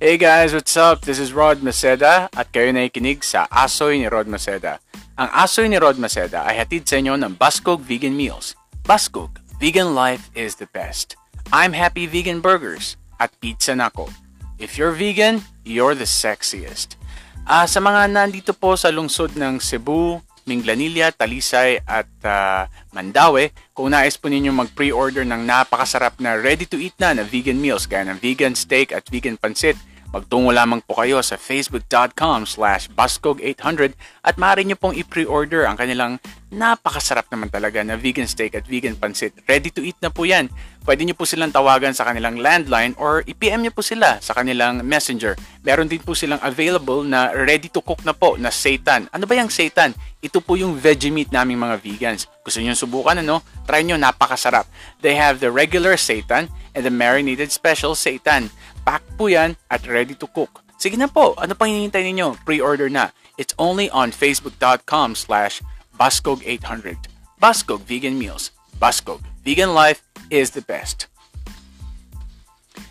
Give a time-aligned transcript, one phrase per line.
[0.00, 1.04] Hey guys, what's up?
[1.04, 4.80] This is Rod Maceda at kayo na ikinig sa Asoy ni Rod Maceda.
[5.20, 8.56] Ang Asoy ni Rod Maceda ay hatid sa inyo ng Baskog Vegan Meals.
[8.80, 11.20] Baskog, vegan life is the best.
[11.52, 14.08] I'm Happy Vegan Burgers at Pizza Nako.
[14.56, 16.96] If you're vegan, you're the sexiest.
[17.44, 22.64] Ah, sa mga nandito po sa lungsod ng Cebu, Minglanilla, Talisay at uh,
[22.96, 28.08] Mandaue, kung nais po ninyo mag-pre-order ng napakasarap na ready-to-eat na na vegan meals gaya
[28.08, 29.76] ng vegan steak at vegan pansit,
[30.10, 33.94] Magtungo lamang po kayo sa facebook.com slash baskog800
[34.26, 36.18] at maaari nyo pong i-pre-order ang kanilang
[36.50, 39.30] napakasarap naman talaga na vegan steak at vegan pansit.
[39.46, 40.50] Ready to eat na po yan.
[40.82, 44.82] Pwede nyo po silang tawagan sa kanilang landline or i-PM nyo po sila sa kanilang
[44.82, 45.38] messenger.
[45.62, 49.06] Meron din po silang available na ready to cook na po na seitan.
[49.14, 49.94] Ano ba yung seitan?
[50.18, 52.26] Ito po yung veggie meat naming mga vegans.
[52.42, 53.46] Gusto nyo subukan ano?
[53.70, 54.66] Try nyo, napakasarap.
[54.98, 58.50] They have the regular seitan and the marinated special seitan.
[58.82, 60.64] Pack po yan at ready to cook.
[60.80, 62.40] Sige na po, ano pang hinihintay ninyo?
[62.48, 63.12] Pre-order na.
[63.36, 65.60] It's only on facebook.com slash
[66.00, 67.08] baskog800.
[67.36, 68.52] Baskog Vegan Meals.
[68.80, 69.20] Baskog.
[69.44, 70.00] Vegan life
[70.32, 71.08] is the best.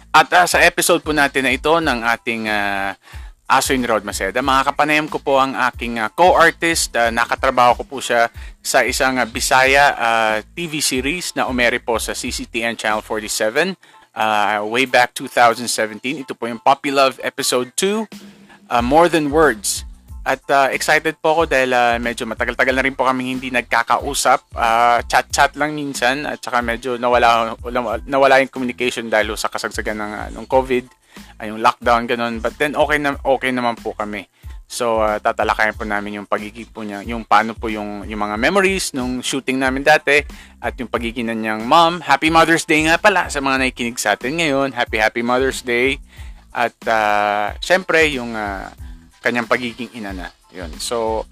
[0.10, 2.94] At uh, sa episode po natin na ito ng ating uh,
[3.50, 6.94] Aso ni Rod Maceda, mga kapanayam ko po ang aking uh, co-artist.
[6.94, 8.30] Uh, nakatrabaho ko po siya
[8.62, 13.74] sa isang uh, Bisaya uh, TV series na umeri po sa CCTN Channel 47
[14.20, 16.28] uh, way back 2017.
[16.28, 18.04] Ito po yung Puppy Love Episode 2,
[18.68, 19.88] uh, More Than Words.
[20.28, 24.52] At uh, excited po ako dahil uh, medyo matagal-tagal na rin po kami hindi nagkakausap.
[24.54, 27.56] Uh, chat-chat lang minsan at saka medyo nawala,
[28.06, 30.86] nawala yung communication dahil sa kasagsagan ng, uh, COVID,
[31.40, 32.44] uh, yung lockdown, ganun.
[32.44, 34.28] But then okay, na, okay naman po kami.
[34.70, 38.38] So, uh, tatalakayan po namin yung pagiging po niya, yung paano po yung, yung mga
[38.38, 40.22] memories nung shooting namin dati
[40.62, 41.98] at yung pagiging na niyang mom.
[42.06, 44.78] Happy Mother's Day nga pala sa mga nakikinig sa atin ngayon.
[44.78, 45.98] Happy, happy Mother's Day.
[46.54, 48.70] At, uh, syempre, yung uh,
[49.26, 50.30] kanyang pagiging ina na.
[50.54, 50.70] Yun.
[50.78, 51.26] So,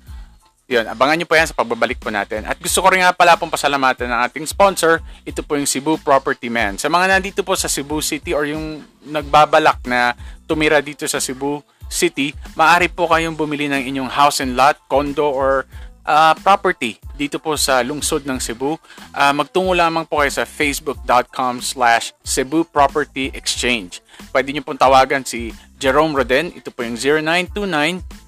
[0.65, 2.41] yun, abangan nyo po yan sa pagbabalik po natin.
[2.49, 4.97] At gusto ko rin nga pala pong pasalamatan ng ating sponsor.
[5.29, 6.81] Ito po yung Cebu Property Man.
[6.81, 10.17] Sa mga nandito po sa Cebu City or yung nagbabalak na
[10.49, 15.27] tumira dito sa Cebu City, maaari po kayong bumili ng inyong house and lot, condo,
[15.27, 15.63] or
[16.07, 18.79] uh, property dito po sa lungsod ng Cebu.
[19.11, 23.99] Uh, magtungo lamang po kayo sa facebook.com slash Cebu Property Exchange.
[24.31, 26.49] Pwede nyo pong tawagan si Jerome Roden.
[26.55, 26.97] Ito po yung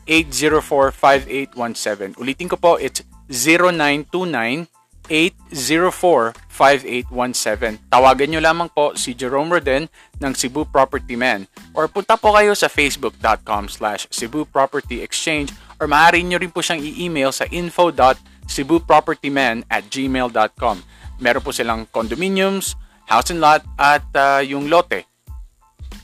[0.06, 2.20] 0929-804-5817.
[2.20, 4.68] Ulitin ko po, it's 0929
[5.10, 6.38] 0917
[7.90, 9.90] Tawagan nyo lamang po si Jerome Roden
[10.22, 15.50] ng Cebu Property Man or punta po kayo sa facebook.com slash Cebu Property Exchange
[15.82, 20.84] or maaari nyo rin po siyang i-email sa info.cebupropertyman at gmail.com.
[21.20, 22.76] Meron po silang condominiums,
[23.08, 25.04] house and lot at uh, yung lote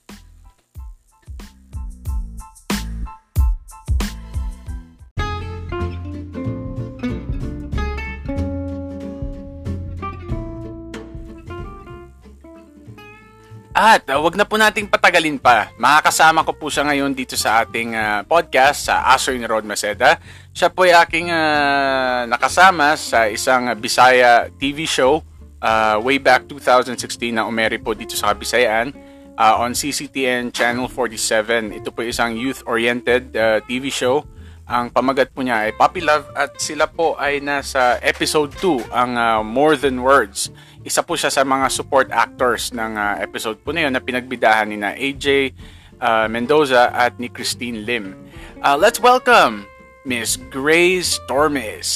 [13.82, 15.74] At uh, wag na po nating patagalin pa.
[15.74, 20.22] Makakasama ko po siya ngayon dito sa ating uh, podcast sa Asoy ni Rod Maceda.
[20.54, 25.26] Siya po ay aking uh, nakasama sa isang Bisaya TV show
[25.58, 28.94] uh, way back 2016 na umeri po dito sa Bisayaan
[29.34, 31.82] uh, on CCTN Channel 47.
[31.82, 34.22] Ito po isang youth-oriented uh, TV show.
[34.70, 39.18] Ang pamagat po niya ay Puppy Love at sila po ay nasa episode 2, ang
[39.18, 40.54] uh, More Than Words.
[40.82, 44.66] Isa po siya sa mga support actors ng uh, episode po na yun na pinagbidahan
[44.66, 45.54] ni na AJ
[46.02, 48.18] uh, Mendoza at ni Christine Lim.
[48.58, 49.62] Uh, let's welcome
[50.02, 51.86] Miss Grace Tormes.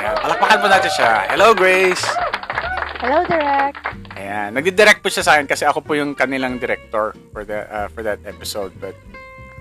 [0.00, 1.12] Ayan, palakpakan po natin siya.
[1.28, 2.00] Hello, Grace!
[3.04, 3.76] Hello, Direct!
[4.16, 7.92] Ayan, nagdi-direct po siya sa akin kasi ako po yung kanilang director for the uh,
[7.92, 8.72] for that episode.
[8.80, 8.96] But,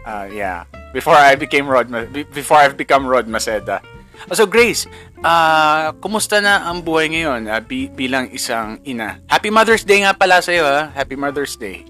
[0.07, 0.63] uh, yeah.
[0.95, 1.91] Before I became Rod,
[2.31, 3.83] before I've become Rod Maceda.
[4.31, 4.87] So, Grace,
[5.21, 9.19] uh, kumusta na ang buhay ngayon uh, bi- bilang isang ina?
[9.27, 10.89] Happy Mother's Day nga pala sa'yo, ha?
[10.95, 11.83] Happy Mother's Day.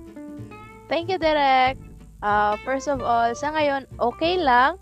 [0.89, 1.79] Thank you, Direct.
[2.23, 4.79] Uh, first of all, sa ngayon, okay lang.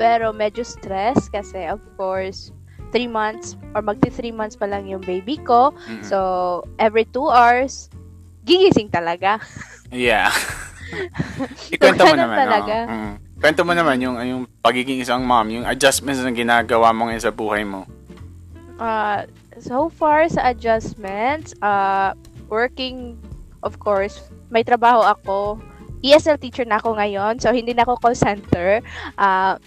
[0.00, 2.50] Pero medyo stress kasi of course,
[2.94, 5.74] 3 months or magti 3 months pa lang yung baby ko.
[5.90, 6.06] Mm-mm.
[6.06, 7.90] So, every 2 hours,
[8.46, 9.42] gigising talaga.
[9.90, 10.30] Yeah.
[11.74, 12.38] Ikwento mo naman.
[12.38, 12.76] talaga.
[12.86, 12.94] oo.
[12.94, 13.14] Mm.
[13.44, 17.28] Kwento mo naman yung, yung pagiging isang mom, yung adjustments na ginagawa mo ngayon sa
[17.28, 17.84] buhay mo.
[18.80, 19.28] Uh,
[19.60, 22.16] so far sa adjustments, uh,
[22.48, 23.20] working,
[23.60, 25.60] of course, may trabaho ako.
[26.00, 28.80] ESL teacher na ako ngayon, so hindi na ako call center.
[29.20, 29.60] Uh,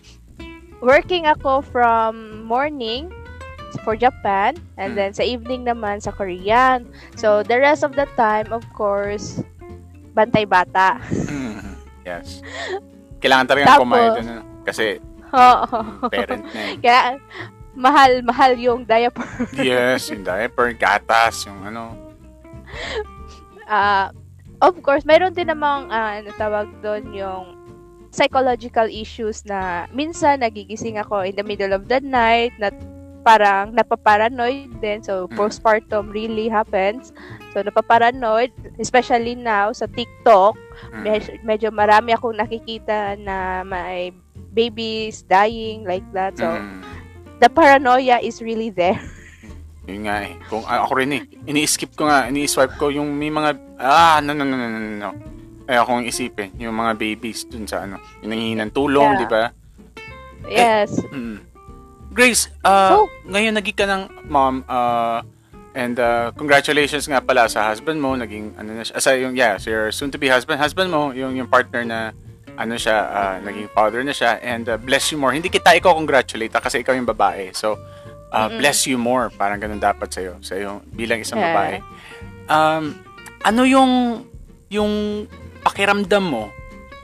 [0.82, 3.14] working ako from morning
[3.86, 4.98] for Japan and Mm.
[4.98, 6.90] then sa evening naman sa Korean.
[7.14, 9.38] So the rest of the time, of course,
[10.18, 10.98] bantay bata.
[11.30, 11.78] Mm.
[12.10, 12.42] Yes.
[13.18, 14.12] Kailangan talaga Tapos- kumain
[14.64, 14.86] Kasi
[15.28, 15.80] Oo.
[16.08, 16.76] parent na eh.
[16.80, 17.00] Kaya
[17.78, 19.28] mahal mahal yung diaper.
[19.60, 21.94] Yes, yung diaper, gatas, yung ano.
[23.68, 24.10] Ah,
[24.60, 27.44] of course, mayroon din namang ah, ano tawag doon yung
[28.10, 32.72] psychological issues na minsan nagigising ako in the middle of the night na
[33.28, 35.04] parang napaparanoid din.
[35.04, 35.36] So, Mm.
[35.36, 37.12] postpartum really happens.
[37.52, 40.56] So, napaparanoid, especially now sa TikTok.
[40.96, 41.04] Mm.
[41.04, 44.16] Med- medyo marami akong nakikita na may
[44.56, 46.40] babies dying like that.
[46.40, 46.80] So, Mm.
[47.44, 48.96] the paranoia is really there.
[49.92, 50.40] Yun nga eh.
[50.48, 51.24] Kung ako rin eh.
[51.44, 55.12] Ini-skip ko nga, ini-swipe ko yung may mga, ah, no, no, no, no, no, no.
[55.68, 59.20] Ay akong isipin, yung mga babies dun sa ano, yung nangihingi ng tulong, Yeah.
[59.20, 59.44] di ba?
[60.48, 60.92] Yes.
[61.12, 61.44] Mm.
[62.18, 65.22] Grace, uh, So- ngayon naging ka ng mom, uh,
[65.78, 69.62] and uh, congratulations nga pala sa husband mo, naging, ano na siya, asa yung, yeah,
[69.62, 72.18] so your soon-to-be husband, husband mo, yung, yung partner na,
[72.58, 75.30] ano siya, uh, naging father na siya, and uh, bless you more.
[75.30, 77.54] Hindi kita ikaw congratulate ah, kasi ikaw yung babae.
[77.54, 77.78] So,
[78.34, 78.58] uh, Mm-mm.
[78.58, 79.30] bless you more.
[79.30, 81.54] Parang ganun dapat sa'yo, sa yung bilang isang Yeah.
[81.54, 81.76] babae.
[82.50, 82.98] Um,
[83.46, 84.26] ano yung,
[84.74, 84.94] yung
[85.62, 86.50] pakiramdam mo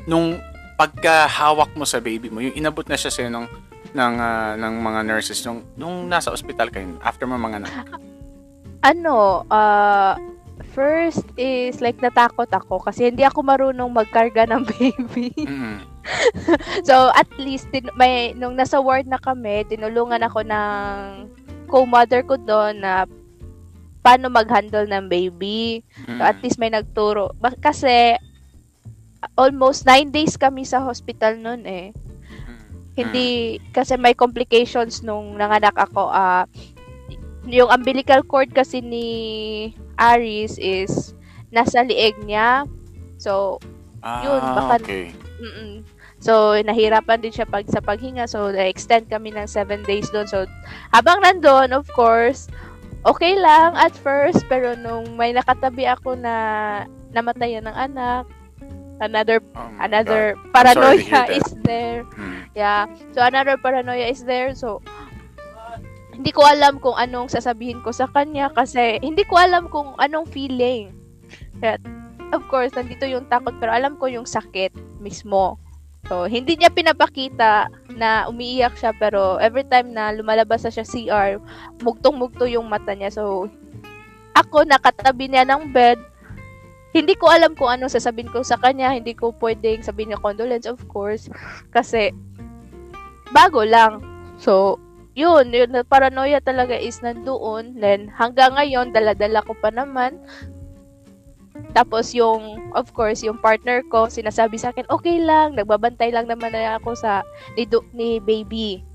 [0.10, 0.42] nung
[0.74, 3.30] pagkahawak mo sa baby mo, yung inabot na siya sa'yo
[3.94, 7.74] nung ng ah, ng mga nurses nung nung nasa ospital kayo after mo mga anak.
[8.90, 10.18] ano, uh,
[10.74, 15.32] first is like natakot ako kasi hindi ako marunong magkarga ng baby.
[15.46, 15.86] Mm.
[16.88, 21.30] so at least tin- may nung nasa ward na kami, tinulungan ako ng
[21.70, 23.08] co-mother ko doon na
[24.04, 25.80] paano mag-handle ng baby.
[26.10, 26.20] Mm.
[26.20, 27.32] So at least may nagturo.
[27.64, 28.20] Kasi
[29.40, 31.96] almost nine days kami sa hospital noon eh.
[32.94, 32.98] Mm.
[33.00, 33.28] Hindi,
[33.74, 36.10] kasi may complications nung nanganak ako.
[36.10, 36.46] ah
[37.44, 39.08] yung umbilical cord kasi ni
[40.00, 41.12] Aris is
[41.52, 42.64] nasa lieg niya.
[43.20, 43.60] So,
[44.00, 45.06] Ah, yun, baka- okay.
[45.40, 45.84] mm
[46.24, 48.32] So, nahirapan din siya pag sa paghinga.
[48.32, 50.24] So, na-extend kami ng 7 days doon.
[50.24, 50.48] So,
[50.96, 52.48] habang nandun, of course,
[53.04, 54.48] okay lang at first.
[54.48, 56.36] Pero nung may nakatabi ako na
[57.12, 58.24] namatayan ng anak,
[59.02, 60.52] another Oh another God.
[60.54, 62.06] paranoia is there.
[62.14, 62.52] Mm.
[62.54, 62.86] Yeah.
[63.14, 64.54] So, another paranoia is there.
[64.54, 64.84] So,
[66.14, 70.30] hindi ko alam kung anong sasabihin ko sa kanya kasi hindi ko alam kung anong
[70.30, 70.94] feeling.
[71.58, 71.82] Kaya,
[72.30, 75.58] of course, nandito yung takot pero alam ko yung sakit mismo.
[76.06, 81.40] So, hindi niya pinapakita na umiiyak siya pero every time na lumalabas na siya CR,
[81.80, 83.10] mugtong-mugto yung mata niya.
[83.10, 83.48] So,
[84.36, 85.98] ako nakatabi niya ng bed,
[86.94, 88.94] hindi ko alam kung anong sasabihin ko sa kanya.
[88.94, 91.26] Hindi ko pwedeng sabihin niya condolence, of course.
[91.74, 92.14] Kasi,
[93.34, 94.06] bago lang.
[94.38, 94.78] So,
[95.18, 97.82] yun, yun, na paranoia talaga is nandoon.
[97.82, 100.22] Then, hanggang ngayon, dala-dala ko pa naman.
[101.74, 106.54] Tapos yung, of course, yung partner ko, sinasabi sa akin, okay lang, nagbabantay lang naman
[106.54, 107.26] na ako sa,
[107.58, 108.86] ni, du- ni baby.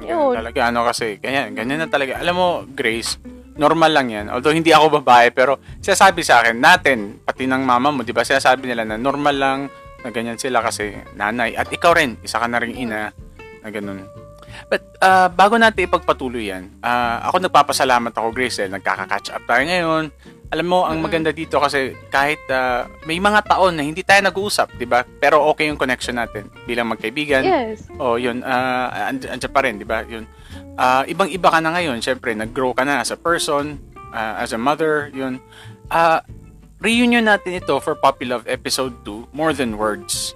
[0.00, 0.36] Yun.
[0.36, 2.20] Talaga ano kasi, ganyan, ganyan na talaga.
[2.20, 3.20] Alam mo, Grace,
[3.60, 4.26] normal lang yan.
[4.32, 8.24] Although hindi ako babae, pero sinasabi sa akin, natin, pati ng mama mo, di ba,
[8.24, 9.58] sinasabi nila na normal lang
[10.00, 11.52] na ganyan sila kasi nanay.
[11.52, 13.12] At ikaw rin, isa ka na rin ina
[13.60, 14.08] na ganun.
[14.66, 19.62] But uh, bago natin ipagpatuloy yan, uh, ako nagpapasalamat ako, Grace, dahil nagkaka-catch up tayo
[19.68, 20.08] ngayon.
[20.50, 21.04] Alam mo, ang Mm.
[21.06, 25.06] maganda dito kasi kahit uh, may mga taon na hindi tayo nag-uusap, di ba?
[25.06, 27.46] Pero okay yung connection natin bilang magkaibigan.
[27.46, 27.86] Yes.
[28.02, 28.42] Oh, yun.
[28.42, 30.02] Uh, and, andyan pa rin, di ba?
[30.02, 30.26] Yun.
[30.76, 31.98] Ah, ibang-iba ka na ngayon.
[32.02, 33.78] Siyempre, nag-grow ka na as a person,
[34.14, 35.40] ah, as a mother, yun.
[35.90, 36.22] Ah,
[36.80, 40.34] reunion natin ito for Puppy Love Episode 2, More Than Words.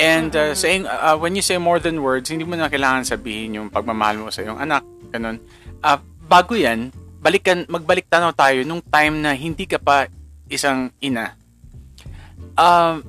[0.00, 3.60] And uh, saying, ah, when you say more than words, hindi mo na kailangan sabihin
[3.60, 4.80] yung pagmamahal mo sa iyong anak.
[5.12, 5.36] Ganun.
[5.84, 6.88] Ah, bago yan,
[7.20, 10.08] balikan, magbalik tanaw tayo nung time na hindi ka pa
[10.48, 11.36] isang ina.
[12.56, 13.04] Um,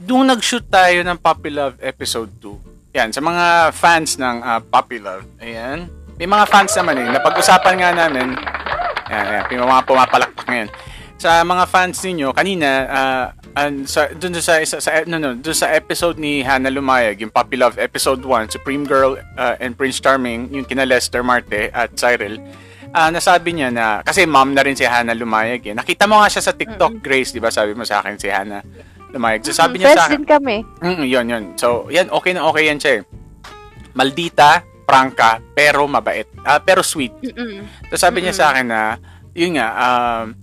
[0.00, 4.96] nung nag-shoot tayo ng Puppy Love Episode 2, yan, sa mga fans ng ah, Puppy
[4.96, 8.36] Love, ayan, may mga fans naman eh, napag-usapan nga namin,
[9.08, 10.68] yan, yan, may mga pumapalakpak ngayon.
[11.16, 15.56] Sa mga fans ninyo, kanina, ah, And sa dun sa isa sa no no, dun
[15.56, 19.98] sa episode ni Hannah Lumayag, yung Puppy Love episode 1, Supreme Girl uh, and Prince
[19.98, 22.38] Charming, yung kina Lester Marte at Cyril.
[22.94, 25.74] Uh, nasabi niya na kasi mom na rin si Hannah Lumayag eh.
[25.74, 27.50] Nakita mo nga siya sa TikTok, Grace, 'di ba?
[27.50, 28.62] Sabi mo sa akin si Hannah
[29.10, 29.42] Lumayag.
[29.42, 30.56] So sabi niya sa akin, din kami.
[30.78, 31.44] mm, yun yun.
[31.58, 33.02] So, yan okay na okay yan siya.
[33.02, 33.98] eh.
[33.98, 36.26] Maldita, prangka, pero mabait.
[36.42, 37.14] Ah, pero sweet.
[37.22, 37.62] Mm-mm.
[37.94, 38.98] So sabi niya sa akin na,
[39.30, 40.34] yun nga, um,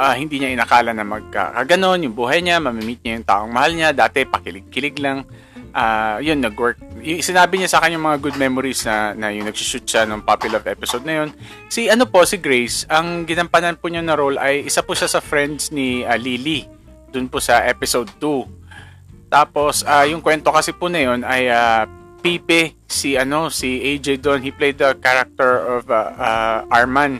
[0.00, 3.92] ah, hindi niya inakala na magkakaganon, yung buhay niya, mamimit niya yung taong mahal niya,
[3.92, 5.28] dati pakilig-kilig lang.
[5.72, 6.80] Ah, yun, nag-work.
[7.00, 10.24] Y- sinabi niya sa akin yung mga good memories na, na yung nagsushoot siya nung
[10.24, 11.28] Puppy Love episode na yun.
[11.68, 15.08] Si ano po, si Grace, ang ginampanan po niya na role ay isa po siya
[15.08, 16.68] sa friends ni ah, Lily.
[17.12, 19.32] Dun po sa episode 2.
[19.32, 21.88] Tapos, ah, yung kwento kasi po na yun ay ah,
[22.22, 27.18] Pipe, si ano, si AJ Don, he played the character of ah, ah, Arman.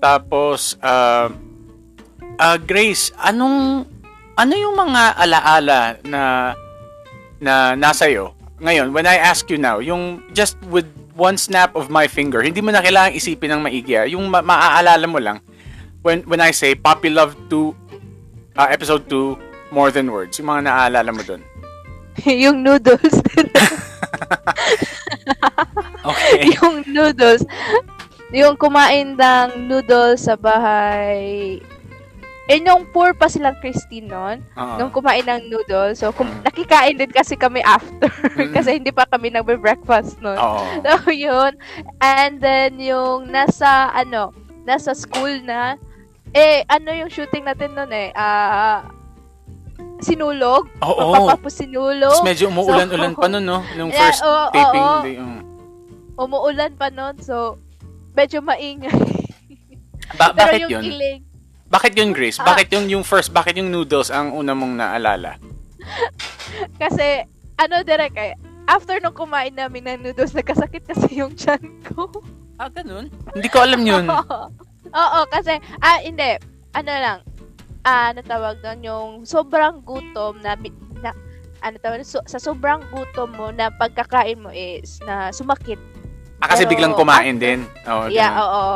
[0.00, 1.32] Tapos, uh,
[2.36, 3.88] uh, Grace, anong,
[4.36, 6.52] ano yung mga alaala na,
[7.40, 8.36] na nasa iyo?
[8.60, 10.84] Ngayon, when I ask you now, yung just with
[11.16, 13.96] one snap of my finger, hindi mo na kailangang isipin ng maigi.
[13.96, 14.04] ah.
[14.04, 15.40] Yung ma- maaalala mo lang,
[16.04, 20.68] when, when I say, Puppy Love 2, uh, episode 2, More Than Words, yung mga
[20.68, 21.40] naaalala mo doon.
[22.44, 23.20] yung noodles.
[26.04, 26.48] Okay.
[26.56, 27.44] yung noodles.
[28.30, 31.58] Yung kumain ng noodles sa bahay.
[32.50, 34.74] Eh, nung poor pa silang Christine noon, Oo.
[34.74, 36.42] nung kumain ng noodles, so kum- Mm.
[36.42, 38.10] nakikain din kasi kami after.
[38.34, 38.50] Mm.
[38.58, 40.34] kasi hindi pa kami nagbe-breakfast noon.
[40.34, 40.58] Oo.
[40.82, 41.54] So, yun.
[42.02, 44.34] And then, yung nasa, ano,
[44.66, 45.78] nasa school na,
[46.34, 48.82] eh, ano yung shooting natin noon eh, ah,
[50.02, 50.68] sinulog.
[50.82, 51.12] Oo.
[51.14, 52.12] Papapapos sinulog.
[52.12, 53.60] Tapos medyo umuulan-ulan pa nun, no?
[53.76, 55.00] Yeah, first oo, taping oo.
[55.04, 55.16] day.
[55.18, 55.38] oo.
[56.20, 57.56] Umuulan pa noon, so,
[58.12, 58.92] medyo maingay.
[60.20, 60.82] Ba- Pero bakit yung yun?
[60.84, 61.20] kilig,
[61.70, 62.42] Bakit yun, Grace?
[62.42, 62.50] Ah.
[62.50, 65.38] Bakit yung, yung first, bakit yung noodles ang una mong naalala?
[66.82, 67.22] kasi,
[67.54, 68.34] ano, direct eh,
[68.66, 72.10] after nung kumain namin ng noodles, nagkasakit kasi yung chan ko.
[72.58, 73.06] Ah, ganun?
[73.32, 74.04] Hindi ko alam yun.
[74.90, 76.36] Oo, kasi, ah, hindi,
[76.74, 77.18] ano lang,
[77.82, 80.56] ah, ano tawag doon, yung sobrang gutom na,
[80.98, 81.10] na
[81.60, 85.80] ano tawag, so, sa sobrang gutom mo na pagkakain mo is na sumakit.
[86.38, 87.60] Ah, kasi Pero biglang kumain after- din.
[87.86, 88.44] Oo, yeah, ganun.
[88.46, 88.68] oo.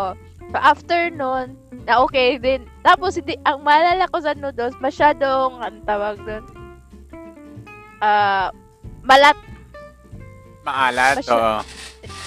[0.45, 2.69] So, after nun, na okay din.
[2.81, 6.45] Tapos, hindi, ang maalala ko sa noodles, masyadong, ano tawag doon,
[8.01, 8.49] ah,
[9.03, 9.37] malat,
[10.63, 11.21] Maalat.
[11.21, 11.55] Masya- Oo.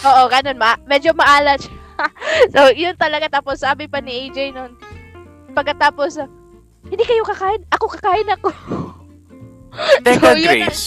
[0.03, 1.57] oo, ganun, ma- medyo maalat
[2.53, 3.25] so, yun talaga.
[3.31, 4.77] Tapos, sabi pa ni AJ nun,
[5.53, 6.21] pagkatapos,
[6.87, 8.49] hindi kayo kakain, ako kakain ako.
[10.05, 10.85] Teka, So, Grace.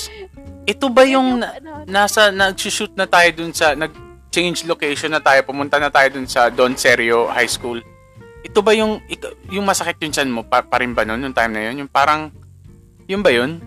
[0.66, 5.42] Ito ba yung na- ano, nasa nag-shoot na tayo dun sa nag-change location na tayo,
[5.42, 7.82] pumunta na tayo dun sa Don Serio High School?
[8.40, 9.02] Ito ba yung
[9.52, 11.84] yung masakit yung chan mo pa, pa rin ba nun, yung time na yun?
[11.84, 12.32] Yung parang
[13.10, 13.58] yun ba yun?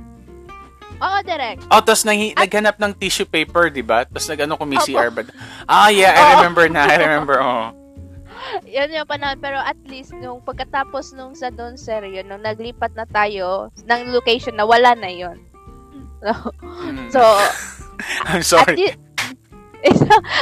[1.04, 1.68] Oo, direct.
[1.68, 4.08] Oh, tapos nang, naghanap ng tissue paper, di ba?
[4.08, 5.04] Tapos nag-ano Missy Opo.
[5.04, 5.26] Arbad.
[5.68, 6.88] Ah, yeah, I remember na.
[6.88, 7.76] I remember, oh.
[8.76, 9.38] Yan yung panahon.
[9.38, 14.54] Pero at least, nung pagkatapos nung sa Don Serio, nung naglipat na tayo ng location
[14.54, 15.38] na wala na yon
[16.24, 16.32] So,
[16.84, 17.12] Mm.
[17.12, 17.20] so
[18.28, 18.76] I'm at sorry.
[18.80, 18.98] least,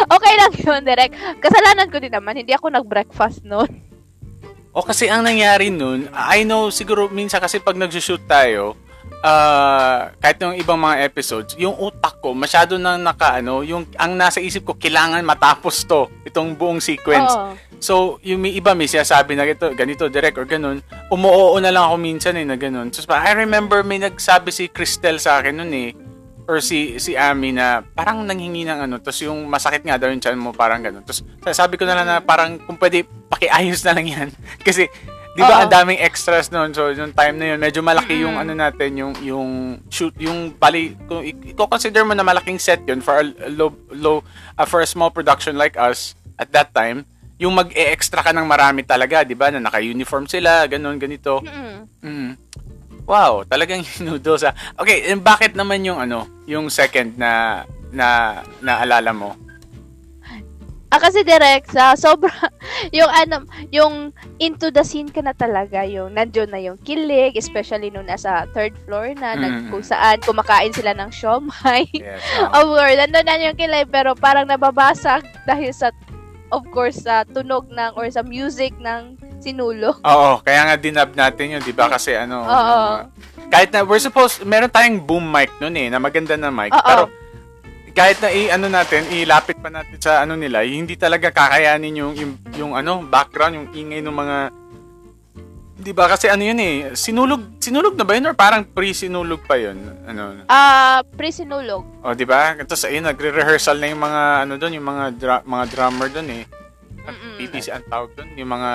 [0.07, 1.13] okay lang yun, direct.
[1.41, 3.69] Kasalanan ko din naman, hindi ako nag-breakfast noon.
[4.71, 8.77] O kasi ang nangyari nun, I know siguro minsan kasi pag nagsushoot tayo,
[9.21, 14.17] ah kahit yung ibang mga episodes, yung utak ko masyado nang naka ano, yung ang
[14.17, 17.33] nasa isip ko kailangan matapos to, itong buong sequence.
[17.33, 17.53] Oo.
[17.81, 20.85] So, yung may iba may sinasabi na ito, ganito, direct or ganun.
[21.09, 22.93] Umuoo na lang ako minsan eh, na ganun.
[22.93, 25.89] So, I remember may nagsabi si Cristel sa akin nun eh,
[26.45, 30.21] or si si Ami na parang nanghingi ng ano, tapos yung masakit nga daw yung
[30.21, 31.01] chan mo, parang ganun.
[31.01, 31.25] Tapos
[31.57, 34.29] sabi ko na lang na parang kung pwede, pakiayos na lang yan.
[34.67, 34.85] Kasi,
[35.31, 38.51] di ba ang daming extras noon so yung time na yun medyo malaki yung Mm-mm.
[38.51, 39.49] ano natin yung yung
[39.87, 44.19] shoot yung bali kung i-consider mo na malaking set yun for a low low
[44.59, 47.07] uh, for a small production like us at that time
[47.41, 49.49] yung mag-e-extra ka ng marami talaga, di ba?
[49.49, 51.41] Na naka-uniform sila, ganun, ganito.
[51.41, 51.89] Mm-mm.
[52.05, 52.31] Mm.
[53.09, 54.53] Wow, talagang noodles ah.
[54.77, 59.33] Okay, and bakit naman yung ano, yung second na na naalala mo?
[60.91, 62.27] Ah, kasi direct sa sobra
[62.97, 64.11] yung ano, yung
[64.43, 68.75] into the scene ka na talaga, yung nandiyon na yung kilig, especially nung nasa third
[68.83, 69.69] floor na, nag, Mm.
[69.71, 71.87] kung saan kumakain sila ng siomay.
[71.95, 72.19] Yes.
[72.57, 75.95] of course, nandun na yung kilig, pero parang nababasag dahil sa,
[76.51, 79.95] of course, sa tunog ng, or sa music ng sinulo.
[80.03, 81.87] Oo, kaya nga dinab natin yun, di ba?
[81.87, 82.51] Kasi ano, Oo.
[82.51, 83.07] uh,
[83.47, 86.75] kahit na, we're supposed, meron tayong boom mic nun eh, na maganda na mic.
[86.75, 86.83] Oo.
[86.83, 87.03] Pero,
[87.91, 92.13] kahit na i ano natin, ilapit pa natin sa ano nila, hindi talaga kakayanin yung,
[92.15, 94.37] yung, yung ano, background, yung ingay ng mga
[95.81, 96.05] Di ba?
[96.05, 99.81] Kasi ano yun eh, sinulog, sinulog na ba yun or parang pre-sinulog pa yun?
[100.05, 100.45] Ano?
[100.45, 102.05] Ah, pre-sinulog.
[102.05, 102.53] O, di ba?
[102.53, 106.43] Tapos ayun, nagre-rehearsal na yung mga, ano doon, yung mga, dra- mga drummer doon eh.
[107.01, 107.33] Mm-mm.
[107.41, 108.71] BBC ang tawag doon, yung mga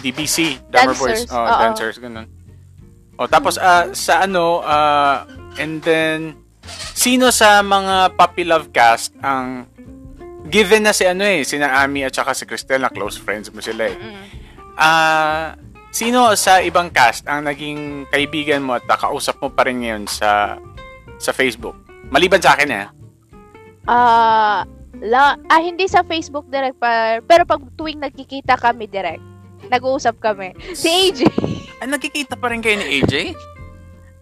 [0.00, 1.28] DBC, drummer boys.
[1.28, 1.60] Dancers, Oh, oo.
[1.60, 2.26] dancers, ganun.
[3.20, 5.28] O, tapos ah, sa ano, ah,
[5.60, 6.40] and then,
[6.96, 9.66] sino sa mga Puppy Love cast ang
[10.46, 13.58] given na si ano eh, sina Ami at saka si Cristel na close friends mo
[13.58, 13.96] sila eh.
[14.78, 15.56] Ah,
[15.90, 20.60] sino sa ibang cast ang naging kaibigan mo at nakausap mo pa rin ngayon sa
[21.16, 21.74] sa Facebook?
[22.12, 22.86] Maliban sa akin eh.
[23.86, 24.62] Ah,
[24.98, 29.22] la, ah, hindi sa Facebook direct, pa, pero pag tuwing nagkikita kami direct,
[29.70, 30.54] nag-uusap kami.
[30.74, 31.20] Si AJ.
[31.82, 33.14] Ay, nagkikita pa rin kayo ni AJ?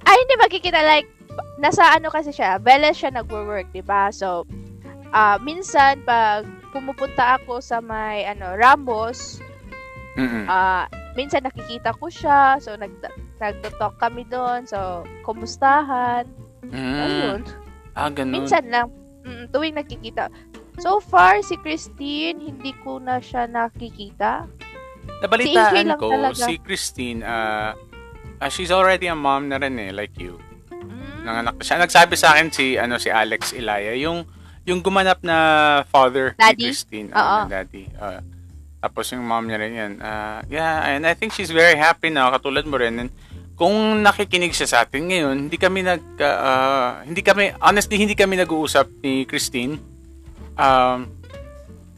[0.05, 0.81] Ay, hindi magkikita.
[0.85, 1.09] Like,
[1.59, 4.11] nasa ano kasi siya, Veles siya nag-work, di ba?
[4.11, 4.47] So,
[5.14, 9.38] ah minsan, pag pumupunta ako sa may, ano, Rambos,
[10.19, 10.47] Mm-mm.
[10.47, 12.59] ah minsan nakikita ko siya.
[12.59, 12.91] So, nag,
[13.38, 14.67] nagto-talk kami doon.
[14.67, 16.26] So, kumustahan.
[16.67, 16.99] Mm.
[16.99, 17.41] Ayun.
[17.95, 18.43] Ah, ganun.
[18.43, 18.91] Minsan lang.
[19.25, 20.29] Mm, tuwing nakikita.
[20.83, 24.50] So far, si Christine, hindi ko na siya nakikita.
[25.23, 26.45] Nabalitaan si ko, talaga.
[26.50, 27.79] si Christine, ah,
[28.43, 30.37] ah, she's already a mom na rin eh, like you.
[31.25, 31.81] Nanganak na siya.
[31.81, 34.28] Nagsabi sa akin si, ano, si Alex Ilaya, yung,
[34.69, 35.37] yung gumanap na
[35.88, 36.64] father ni Daddy?
[36.69, 37.09] Christine.
[37.16, 37.38] Oo.
[37.49, 37.88] daddy.
[37.97, 38.21] Ah,
[38.85, 39.93] tapos yung mom niya rin yan.
[40.04, 43.00] Ah, yeah, and I think she's very happy na, katulad mo rin.
[43.00, 43.11] And
[43.57, 48.37] kung nakikinig siya sa atin ngayon, hindi kami nag, ah, hindi kami, honestly, hindi kami
[48.37, 49.81] nag-uusap ni Christine.
[50.61, 51.09] Um,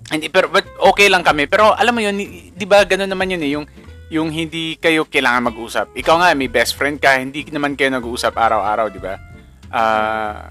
[0.06, 1.50] hindi, pero, but okay lang kami.
[1.50, 3.66] Pero alam mo yun, di di ba ganun naman yun eh, yung,
[4.06, 5.86] yung hindi kayo kailangan mag-usap.
[5.98, 9.18] Ikaw nga, may best friend ka, hindi naman kayo nag-uusap araw-araw, di ba?
[9.74, 10.46] Ah,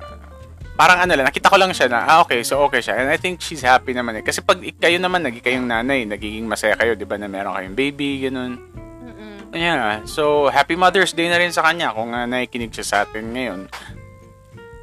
[0.75, 2.99] parang ano lang, nakita ko lang siya na, ah, okay, so okay siya.
[2.99, 4.23] And I think she's happy naman eh.
[4.27, 7.77] Kasi pag kayo naman, naging kayong nanay, nagiging masaya kayo, di ba, na meron kayong
[7.79, 8.59] baby, ganun.
[8.75, 9.55] Mm-mm.
[9.55, 13.31] Yeah, so happy Mother's Day na rin sa kanya kung uh, nakikinig siya sa atin
[13.31, 13.71] ngayon.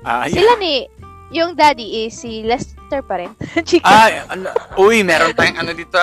[0.01, 0.49] Ah, yeah.
[0.49, 0.89] Sila ni,
[1.33, 3.33] yung daddy is si Lester pa rin.
[3.69, 3.89] Chika.
[3.89, 5.97] Ay, ano, uy, meron tayong ano dito.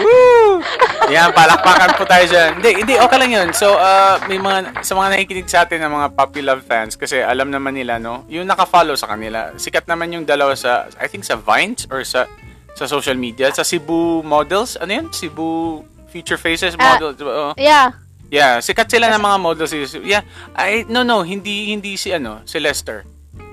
[0.00, 0.64] Woo!
[1.12, 2.56] Yan, palakpakan po tayo dyan.
[2.58, 3.48] Hindi, hindi, okay lang yun.
[3.52, 7.20] So, uh, may mga, sa mga nakikinig sa atin ng mga Puppy Love fans, kasi
[7.20, 11.28] alam naman nila, no, yung nakafollow sa kanila, sikat naman yung dalawa sa, I think
[11.28, 12.24] sa Vines or sa,
[12.72, 15.06] sa social media, sa Cebu Models, ano yun?
[15.12, 16.96] Cebu Future Faces Ah.
[16.96, 17.20] Models.
[17.20, 17.52] Oh.
[17.60, 17.92] yeah.
[18.30, 19.74] Yeah, sikat sila ng mga models.
[20.06, 20.22] Yeah,
[20.54, 23.02] I, no, no, hindi, hindi si, ano, si Lester.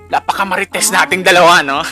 [0.08, 1.80] Napakamarites nating dalawa, no?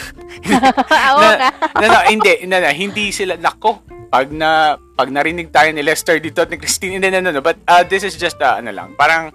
[0.47, 4.51] Na, na, na, hindi, na, na, hindi sila, nako, pag na,
[4.95, 7.83] pag narinig tayo ni Lester dito at ni Christine, hindi, no, no, no, but uh,
[7.83, 9.33] this is just, uh, ano lang, parang,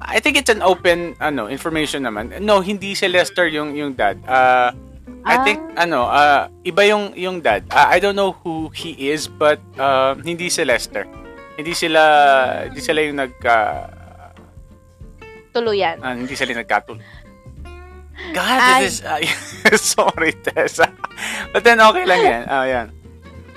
[0.00, 2.32] I think it's an open, ano, information naman.
[2.40, 4.18] No, hindi si Lester yung, yung dad.
[4.24, 4.70] Uh,
[5.22, 5.42] I Ah.
[5.42, 7.62] think, ano, uh, iba yung, yung dad.
[7.68, 11.06] Uh, I don't know who he is, but, uh, hindi si Lester.
[11.54, 12.02] Hindi sila,
[12.66, 13.56] hindi sila yung nagka,
[15.52, 16.00] Tuluyan.
[16.00, 16.96] ah, hindi sila nagkatul.
[18.32, 18.82] God, Ay.
[18.82, 19.20] this is, uh,
[19.96, 20.88] sorry, Tessa.
[21.52, 22.44] But then, okay lang yan.
[22.48, 22.86] Ah, yan.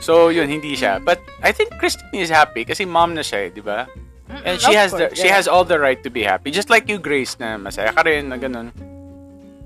[0.03, 0.99] So, yun, hindi siya.
[0.99, 3.87] But, I think Christine is happy kasi mom na siya, eh, di ba?
[4.43, 6.51] And she has the, she has all the right to be happy.
[6.51, 8.75] Just like you, Grace, na masaya ka rin, na ganun.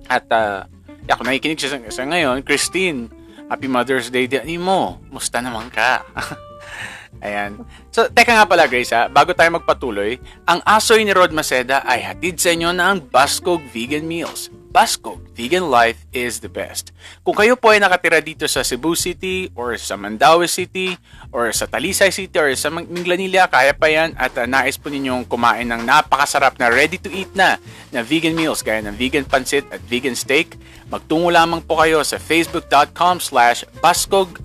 [0.06, 0.69] At, uh,
[1.10, 3.10] kung nakikinig siya sa, sa ngayon, Christine,
[3.50, 5.02] Happy Mother's Day din mo.
[5.10, 6.06] Musta naman ka?
[7.26, 7.65] Ayan.
[7.89, 12.06] So, teka nga pala, Grace, ha, bago tayo magpatuloy, ang asoy ni Rod Maceda ay
[12.06, 14.54] hatid sa inyo ng Bascog Vegan Meals.
[14.69, 16.93] Bascog Vegan Life is the best.
[17.25, 20.93] Kung kayo po ay nakatira dito sa Cebu City or sa Mandaue City
[21.34, 25.25] or sa Talisay City or sa Minglanilla, kaya pa yan at uh, nais po ninyong
[25.25, 27.58] kumain ng napakasarap na ready-to-eat na
[27.89, 30.53] na vegan meals gaya ng vegan pancit at vegan steak,
[30.93, 34.38] magtungo lamang po kayo sa facebook.com slash bascog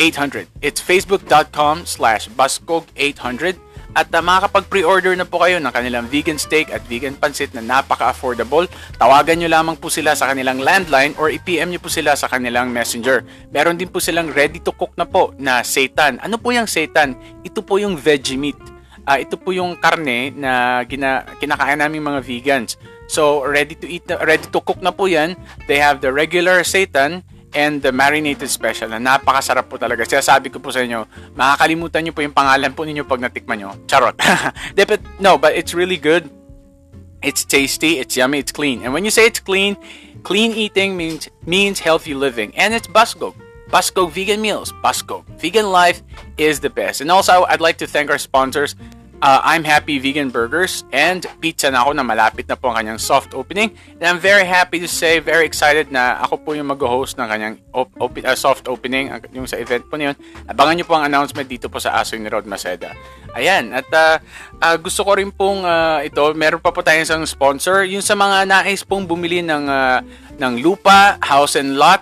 [0.00, 0.48] 800.
[0.60, 3.65] It's facebook.com slash bascog800
[3.96, 8.68] at uh, makakapag-pre-order na po kayo ng kanilang vegan steak at vegan pancit na napaka-affordable.
[9.00, 12.68] Tawagan nyo lamang po sila sa kanilang landline or i-PM nyo po sila sa kanilang
[12.68, 13.24] messenger.
[13.48, 16.20] Meron din po silang ready-to-cook na po na seitan.
[16.20, 17.16] Ano po yung seitan?
[17.40, 18.60] Ito po yung veggie meat.
[19.08, 22.76] Ah, ito po yung karne na gina, kinakain namin mga vegans.
[23.06, 25.38] So, ready to eat, ready to cook na po yan.
[25.70, 27.22] They have the regular seitan
[27.56, 30.04] and the marinated special na napakasarap po talaga.
[30.04, 33.56] Kaya sabi ko po sa inyo, makakalimutan nyo po yung pangalan po ninyo pag natikman
[33.64, 33.72] nyo.
[33.88, 34.12] Charot.
[34.76, 36.30] But, no, but it's really good.
[37.24, 38.84] It's tasty, it's yummy, it's clean.
[38.84, 39.74] And when you say it's clean,
[40.22, 42.54] clean eating means means healthy living.
[42.54, 43.34] And it's Basco.
[43.66, 44.70] Basco Vegan Meals.
[44.78, 45.24] Basco.
[45.42, 46.06] Vegan life
[46.38, 47.00] is the best.
[47.00, 48.76] And also, I'd like to thank our sponsors,
[49.22, 53.00] uh, I'm Happy Vegan Burgers and pizza na ako na malapit na po ang kanyang
[53.00, 53.72] soft opening.
[54.00, 57.54] And I'm very happy to say, very excited na ako po yung mag-host ng kanyang
[57.72, 60.16] op- op- uh, soft opening, yung sa event po niyon.
[60.48, 62.92] Abangan niyo po ang announcement dito po sa Aso ni Rod Maceda.
[63.36, 64.16] Ayan, at uh,
[64.60, 67.84] uh, gusto ko rin pong uh, ito, meron pa po tayong isang sponsor.
[67.84, 70.00] Yung sa mga nais pong bumili ng, uh,
[70.40, 72.00] ng lupa, house and lot,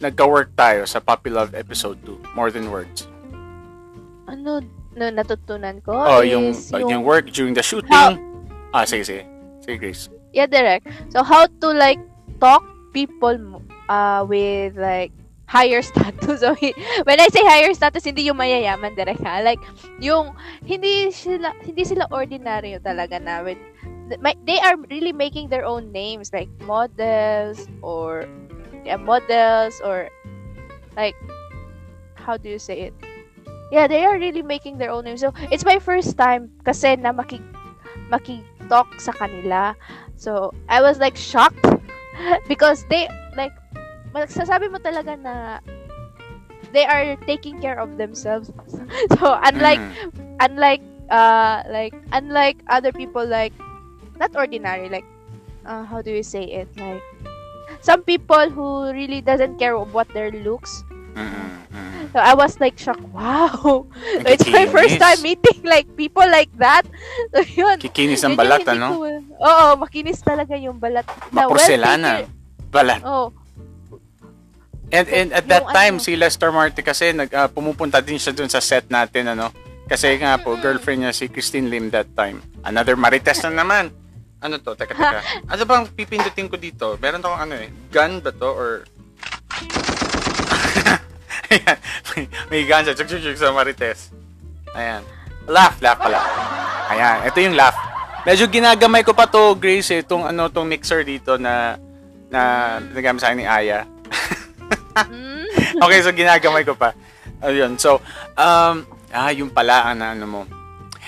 [0.03, 3.07] nagka-work tayo sa Puppy Love Episode 2, More Than Words?
[4.27, 4.61] Ano
[4.99, 7.95] na natutunan ko oh, yung, yung, yung work during the shooting.
[7.95, 8.19] How,
[8.75, 9.23] ah, sige, sige.
[9.63, 10.11] Sige, Grace.
[10.35, 10.91] Yeah, direct.
[11.15, 12.03] So, how to, like,
[12.43, 15.13] talk people uh, with, like,
[15.47, 16.41] higher status.
[16.41, 16.55] So,
[17.05, 19.41] when I say higher status, hindi yung mayayaman direct ha.
[19.41, 19.61] Like,
[20.01, 23.59] yung, hindi sila, hindi sila ordinaryo talaga na with,
[24.45, 28.25] they are really making their own names, like, models, or,
[28.85, 30.09] yeah, models, or,
[30.97, 31.15] like,
[32.15, 32.95] how do you say it?
[33.71, 35.17] yeah, they are really making their own name.
[35.17, 37.43] So, it's my first time kasi na makik
[38.09, 39.77] makik-talk sa kanila.
[40.17, 41.65] So, I was like shocked
[42.51, 43.55] because they like
[44.15, 45.35] magsasabi mo talaga na
[46.73, 48.53] they are taking care of themselves.
[49.19, 50.13] so, unlike mm.
[50.41, 53.57] unlike uh like unlike other people like
[54.21, 55.07] not ordinary like
[55.65, 57.01] uh, how do you say it like
[57.81, 60.85] some people who really doesn't care of what their looks.
[62.13, 63.05] So I was like shocked.
[63.13, 63.85] Wow.
[63.93, 66.89] So it's my first time meeting like people like that.
[67.35, 67.77] So yun.
[67.77, 68.97] Kikinis ang balat, ano?
[68.97, 69.07] Ko,
[69.45, 71.05] oo, makinis talaga yung balat.
[71.29, 72.25] Maporselana.
[72.25, 73.01] Well, balat.
[73.05, 73.29] Oh.
[74.89, 78.33] And, and at that time, ano, si Lester Marty kasi nag, uh, pumupunta din siya
[78.33, 79.53] dun sa set natin, ano?
[79.85, 82.41] Kasi nga po, girlfriend niya si Christine Lim that time.
[82.65, 83.93] Another Marites na naman.
[84.39, 84.79] Ano to?
[84.79, 85.19] Teka, teka.
[85.51, 86.95] ano bang pipindutin ko dito?
[87.03, 87.75] Meron akong ano eh.
[87.91, 88.47] Gun ba to?
[88.47, 88.87] Or
[91.53, 91.79] Ayan.
[92.13, 92.93] may, may gansa.
[92.93, 94.13] Chuk, chuk, chuk sa Marites.
[94.77, 95.03] Ayan.
[95.49, 96.21] Laugh, laugh pala.
[96.93, 97.25] Ayan.
[97.29, 97.77] Ito yung laugh.
[98.29, 101.81] Medyo ginagamay ko pa to, Grace, eh, itong, ano, tong mixer dito na
[102.29, 103.89] na nagamit sa akin ni Aya.
[104.99, 105.49] Hmm.
[105.85, 106.93] okay, so ginagamay ko pa.
[107.41, 107.81] Ayun.
[107.81, 108.03] So,
[108.37, 110.41] um, ah, yung pala ang ano mo.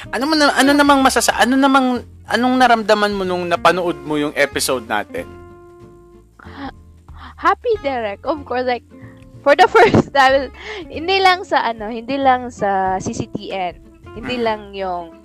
[0.08, 4.88] Ano man ano namang masasa ano namang anong naramdaman mo nung napanood mo yung episode
[4.88, 5.28] natin?
[7.36, 8.24] Happy Derek.
[8.24, 8.86] Of course like
[9.42, 10.52] for the first time,
[10.88, 13.80] hindi lang sa ano, hindi lang sa CCTN.
[14.16, 14.44] Hindi mm.
[14.44, 15.16] lang yung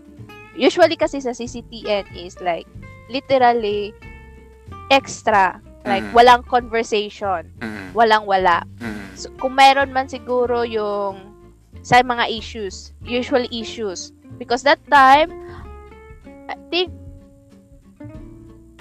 [0.55, 2.67] usually kasi sa CCTN is like
[3.11, 3.91] literally
[4.89, 5.59] extra.
[5.85, 6.13] Like mm.
[6.15, 7.51] walang conversation.
[7.61, 7.93] Mm.
[7.93, 8.65] Walang wala.
[9.15, 11.31] So, kung meron man siguro yung
[11.85, 14.11] sa mga issues, usual issues.
[14.35, 15.31] Because that time
[16.51, 16.91] I think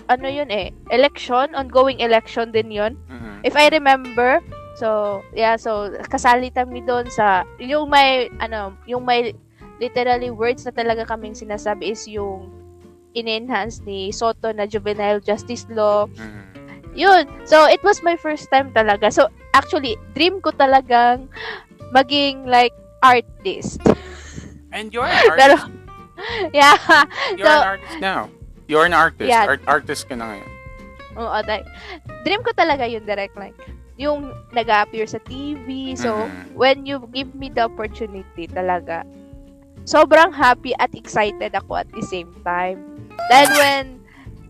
[0.08, 2.98] ano yun eh, election, ongoing election din yun.
[3.08, 3.34] Mm-hmm.
[3.44, 4.40] If I remember,
[4.74, 9.34] So, yeah, so kasali kami doon sa yung may ano, yung may
[9.78, 12.50] literally words na talaga kaming sinasabi is yung
[13.14, 16.10] in-enhance ni Soto na juvenile justice law.
[16.18, 16.42] Mm.
[16.94, 17.24] Yun.
[17.46, 19.10] So, it was my first time talaga.
[19.10, 21.26] So, actually, dream ko talagang
[21.94, 23.82] maging like artist.
[24.70, 25.38] And you're an artist.
[25.38, 25.56] Pero,
[26.54, 26.78] yeah.
[27.38, 28.30] you're so- an artist now.
[28.66, 29.28] You're an artist.
[29.28, 29.44] Yeah.
[29.44, 30.50] Art- artist ka na ngayon.
[31.14, 31.66] Oo, like,
[32.26, 33.54] dream ko talaga yung direct like,
[33.96, 35.94] yung nag-appear sa TV.
[35.94, 36.58] So, Mhm.
[36.58, 39.06] when you give me the opportunity talaga,
[39.86, 42.82] sobrang happy at excited ako at the same time.
[43.30, 43.84] Then when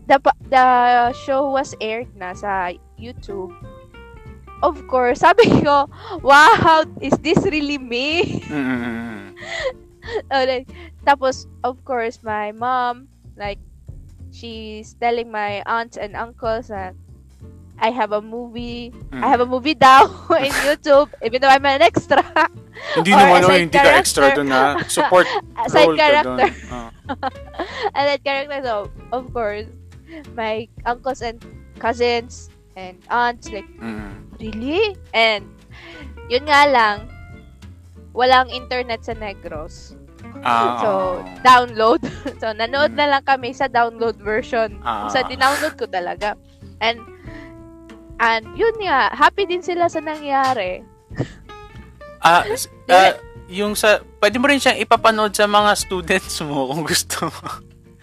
[0.09, 0.17] the
[0.49, 0.65] the
[1.13, 3.53] show was aired na sa YouTube,
[4.63, 5.85] of course, sabi ko,
[6.25, 8.41] wow, is this really me?
[8.49, 9.33] Mm-mm.
[10.29, 10.69] Oh, like,
[11.01, 13.57] tapos, of course, my mom, like,
[14.29, 16.93] she's telling my aunts and uncles that
[17.75, 18.95] I have a movie.
[19.11, 20.07] I have a movie daw
[20.39, 22.23] in YouTube, even though I'm an extra.
[22.95, 24.79] Hindi or naman, side hindi ka extra doon na.
[24.87, 25.27] Support
[25.59, 26.47] A side character.
[26.71, 26.89] Oh.
[27.95, 28.75] and that character, so,
[29.11, 29.67] of course,
[30.35, 31.39] my uncles and
[31.79, 32.47] cousins
[32.79, 34.27] and aunts, like, Mm.
[34.39, 34.95] really?
[35.11, 35.47] And,
[36.31, 36.97] yun nga lang,
[38.15, 39.95] walang internet sa Negros.
[40.43, 40.89] Ah, So,
[41.43, 42.03] download.
[42.39, 44.79] so, nanood na lang kami sa download version.
[44.83, 45.07] Ah.
[45.11, 46.35] Sa dinownload ko talaga.
[46.79, 46.99] And,
[48.17, 50.81] and yun nga, happy din sila sa nangyari.
[52.19, 53.13] Ah, s- ah,
[53.45, 57.45] yung sa, pwede mo rin siyang ipapanood sa mga students mo kung gusto mo.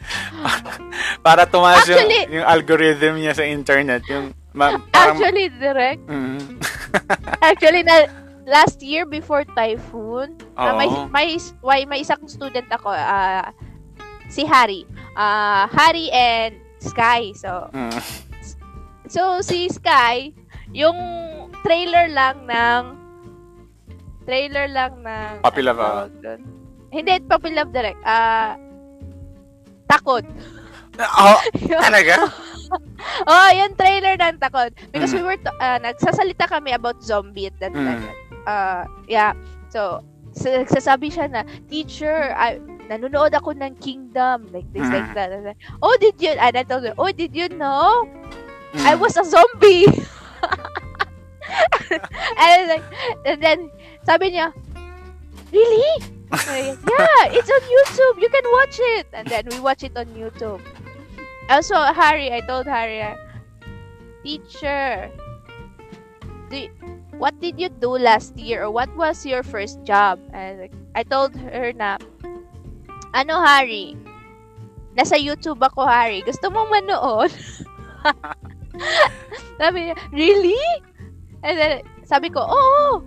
[1.27, 4.03] para tumaas yung, Actually- yung algorithm niya sa internet.
[4.07, 6.03] Yung, ma, parang, Actually, direct.
[6.07, 6.59] Mm.
[7.51, 8.07] Actually, na,
[8.43, 10.75] last year before typhoon, Oo.
[10.77, 11.27] may, may,
[11.63, 13.51] may, may isang student ako, ah,
[14.29, 14.87] si Harry.
[15.15, 17.31] Ah, Harry and Sky.
[17.35, 17.95] So, Mm.
[19.13, 20.33] So, si Sky,
[20.73, 20.97] yung
[21.61, 22.83] trailer lang ng
[24.25, 26.09] trailer lang ng Puppy Love, ah.
[26.09, 26.41] dun?
[26.89, 28.01] Hindi, Puppy Love direct.
[28.09, 28.57] Ah,
[29.85, 30.25] takot.
[30.97, 31.37] Oh,
[31.85, 32.33] talaga?
[33.29, 34.73] oh, yung trailer ng takot.
[34.89, 35.21] Because Mm.
[35.21, 37.85] we were, t- ah, nagsasalita kami about zombie at that Mm.
[37.85, 38.05] time.
[38.49, 39.37] Ah, yeah.
[39.69, 40.01] So,
[40.33, 42.57] sa- nagsasabi siya na, teacher, I,
[42.89, 44.49] nanonood ako ng Kingdom.
[44.49, 44.93] Like this, Mm.
[44.97, 45.29] like that.
[45.85, 48.09] Oh, did you, and I told her, oh, did you know?
[48.73, 48.87] Mm.
[48.87, 49.87] I was a zombie.
[52.39, 52.85] and like,
[53.27, 53.71] and then
[54.05, 54.53] sabi niya,
[55.53, 55.87] really?
[56.33, 58.17] Niya, yeah, it's on YouTube.
[58.23, 59.07] You can watch it.
[59.13, 60.61] And then we watch it on YouTube.
[61.51, 63.17] Also, Harry, I told Harry, uh,
[64.25, 65.11] teacher,
[66.49, 66.69] do
[67.19, 70.19] what did you do last year or what was your first job?
[70.33, 71.99] And like, I told her na,
[73.13, 73.97] ano Harry,
[74.97, 77.31] nasa YouTube ako Harry, gusto mo manood?
[79.61, 80.61] sabi niya, really?
[81.43, 81.75] And then,
[82.07, 83.03] sabi ko, oo,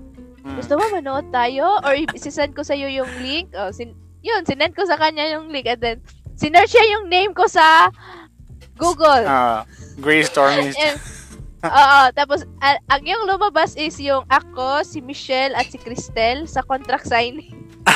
[0.57, 1.81] gusto mo manood tayo?
[1.81, 3.49] Or isisend ko sa'yo yung link?
[3.57, 5.69] Oh, sin yun, sinend ko sa kanya yung link.
[5.69, 5.97] And then,
[6.33, 7.89] sinerch siya yung name ko sa
[8.77, 9.25] Google.
[9.25, 9.63] Ah,
[10.01, 10.73] Grace Stormy.
[10.73, 10.97] And,
[11.61, 16.65] oo, tapos, a- ang yung lumabas is yung ako, si Michelle, at si Cristel sa
[16.65, 17.53] contract signing.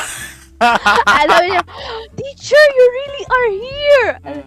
[1.20, 1.62] Alam niya,
[2.14, 4.10] teacher, you really are here!
[4.22, 4.44] Mm.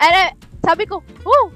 [0.00, 0.24] And I,
[0.64, 1.46] sabi ko, oh,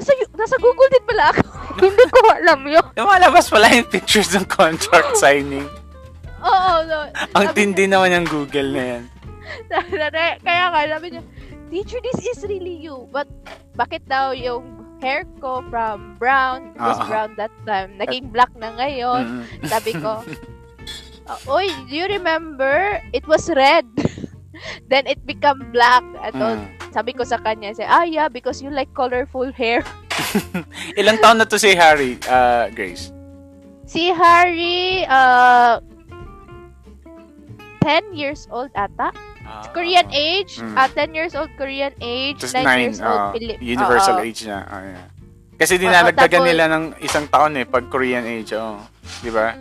[0.00, 1.40] nasa, nasa Google din pala ako.
[1.84, 2.86] Hindi ko alam yun.
[2.96, 5.68] Lumalabas pala yung pictures ng contract signing.
[6.40, 6.96] Oo, so,
[7.36, 9.02] Ang sabi tindi naman yung Google na yan.
[10.46, 11.22] Kaya nga, sabi niya,
[11.68, 13.04] teacher, this is really you.
[13.12, 13.28] But,
[13.76, 14.64] bakit daw yung
[15.00, 17.08] hair ko from brown, it was Ah.
[17.08, 19.22] brown that time, naging black na ngayon.
[19.24, 19.44] Mm.
[19.64, 20.20] Sabi ko,
[21.24, 23.00] "Uh, Oy, do you remember?
[23.12, 23.88] It was red.
[24.88, 26.04] Then it become black.
[26.20, 26.68] At Mm.
[26.90, 29.82] Sabi ko sa kanya, say, ah, yeah, because you like colorful hair.
[31.00, 33.10] Ilang taon na to si Harry, ah, Grace?
[33.86, 35.82] Si Harry, uh,
[37.82, 39.10] 10 years old ata.
[39.42, 40.76] Ah, Korean age, Mm.
[40.76, 43.58] uh, 10 years old Korean age, Tapos 9 nine, years old ah, Philip.
[43.58, 44.26] universal Oo.
[44.26, 44.58] age na.
[44.62, 45.06] Ah, yeah.
[45.58, 45.74] Kasi
[46.38, 48.54] tapos- nila ng isang taon eh, pag Korean age.
[48.54, 48.78] Oh.
[49.20, 49.58] Di ba?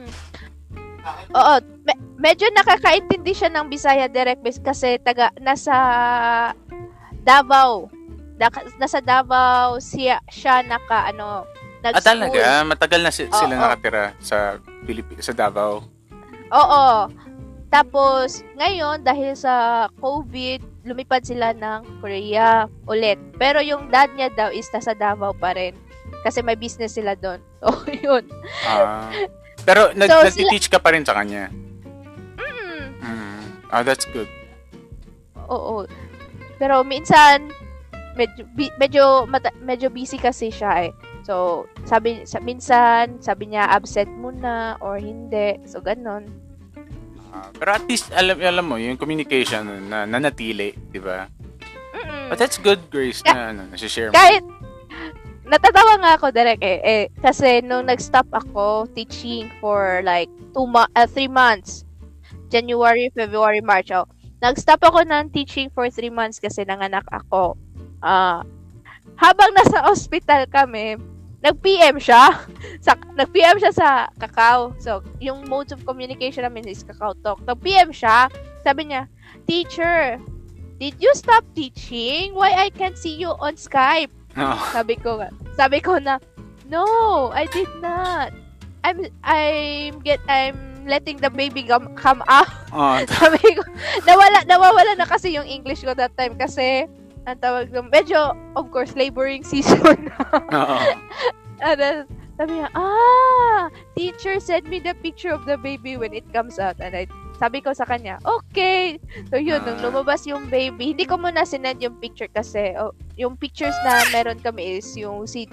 [1.34, 5.74] Oo, me- medyo nakakaintindi siya ng Bisaya direct base kasi taga nasa
[7.22, 7.88] Davao.
[8.78, 11.44] Nasa Davao siya siya naka ano
[11.80, 12.04] Ah, nag-school.
[12.04, 12.44] talaga?
[12.66, 13.34] Matagal na si- Oo.
[13.34, 15.84] sila nakatira sa Pilipinas, sa Davao.
[16.50, 16.86] Oo.
[17.70, 19.54] Tapos ngayon dahil sa
[19.96, 23.20] COVID, lumipad sila ng Korea ulit.
[23.36, 25.76] Pero yung dad niya daw is nasa Davao pa rin
[26.22, 27.40] kasi may business sila doon.
[27.60, 28.24] So, yun.
[28.64, 29.12] Ah.
[29.62, 31.52] Pero nag- So, nagtiteach ka pa rin sa kanya.
[32.36, 32.88] Mm.
[32.98, 33.44] Mm.
[33.68, 34.32] Ah, that's good.
[35.46, 35.84] Oo.
[36.60, 37.50] Pero minsan
[38.20, 38.44] medyo
[38.76, 40.94] medyo mata- medyo busy kasi siya eh.
[41.24, 45.56] So, sabi sa, minsan sabi niya absent muna or hindi.
[45.64, 46.28] So ganun.
[47.30, 51.30] Ah, pero at least alam alam mo yung communication na nanatili, 'di ba?
[52.30, 54.18] But that's good, Grace, na ano, na-share mo.
[54.18, 54.46] Kahit
[55.50, 60.90] natatawa nga ako direct eh, eh kasi nung nag-stop ako teaching for like two mo-
[60.94, 61.86] uh, three months.
[62.50, 63.94] January, February, March.
[63.94, 67.60] Oh, nag-stop ako ng teaching for three months kasi nanganak ako.
[68.00, 68.44] Ah,
[69.20, 70.96] habang nasa hospital kami,
[71.44, 72.40] nag-PM siya.
[72.86, 74.72] Sa, nag-PM siya sa Kakao.
[74.80, 77.44] So, yung modes of communication namin is Kakao Talk.
[77.44, 78.32] Nag-PM siya.
[78.64, 79.08] Sabi niya,
[79.44, 80.16] Teacher,
[80.80, 82.32] did you stop teaching?
[82.32, 84.12] Why I can't see you on Skype?
[84.40, 84.60] Oh.
[84.72, 85.30] Sabi ko nga.
[85.60, 86.24] Sabi ko na,
[86.70, 86.86] No,
[87.34, 88.30] I did not.
[88.86, 92.50] I'm I'm get I'm letting the baby come, come out.
[92.74, 93.62] Oh, Sabi ko,
[94.04, 96.90] nawala, nawawala na kasi yung English ko that time kasi
[97.24, 100.10] ang tawag doon, medyo, of course, laboring season
[100.50, 100.78] oo.
[101.62, 101.98] And then,
[102.40, 106.80] sabi niya, ah, teacher send me the picture of the baby when it comes out.
[106.80, 107.04] And I,
[107.36, 108.96] sabi ko sa kanya, okay.
[109.28, 109.92] So yun, nung Ah.
[109.92, 114.40] lumabas yung baby, hindi ko muna sinend yung picture kasi, oh, yung pictures na meron
[114.40, 115.52] kami is yung si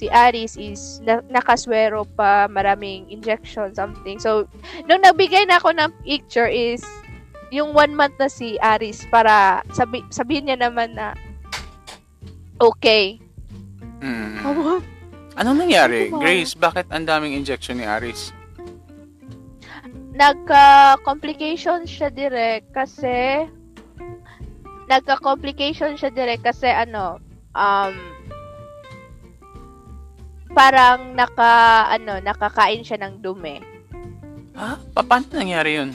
[0.00, 4.16] si Aris is na, nakaswero pa, maraming injection, something.
[4.16, 4.48] So,
[4.88, 6.80] nung nagbigay na ako ng picture is
[7.52, 11.12] yung one month na si Aris para sabi, sabihin niya naman na
[12.56, 13.20] okay.
[14.00, 14.40] Mm.
[14.40, 14.80] Tama.
[15.36, 16.24] Anong nangyari, Ano?
[16.24, 16.56] Grace?
[16.56, 18.32] Bakit ang daming injection ni Aris?
[20.20, 23.48] nagka-complication siya direct kasi
[24.84, 27.16] nagka-complication siya direct kasi ano
[27.56, 28.19] um
[30.50, 31.52] parang naka
[31.90, 33.62] ano nakakain siya ng dumi.
[34.52, 35.90] Ah, pa- paano nangyari yun?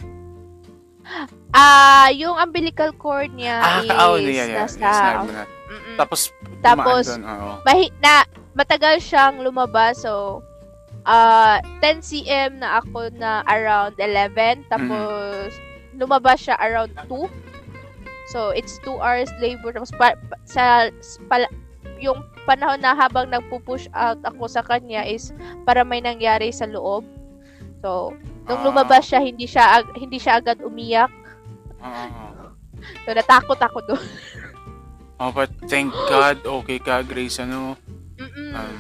[1.52, 4.66] Ah, yung umbilical cord niya Ah, is ka- oh, yeah, yeah.
[4.66, 5.48] nasa Yes.
[5.66, 5.96] Mm-mm.
[5.96, 6.22] Tapos,
[6.60, 7.52] Tapos, oo.
[7.62, 10.42] mahi na matagal siyang lumabas so
[11.06, 15.54] ah 10 cm na ako na around 11 tapos
[15.94, 17.30] lumabas siya around 2
[18.26, 20.90] so it's 2 hours labor tapos pa, pa- sa
[21.30, 21.46] pala,
[22.00, 27.04] yung panahon na habang nagpo-push out ako sa kanya is para may nangyari sa loob
[27.82, 28.14] so
[28.46, 28.66] nung Ah.
[28.66, 31.10] lumabas siya hindi siya ag- hindi siya agad umiyak
[31.78, 32.06] Oo.
[33.02, 34.06] so natakot ako doon
[35.16, 37.80] Oh, but thank God, okay ka, Grace, ano.
[38.20, 38.52] Mm-mm.
[38.52, 38.76] Um,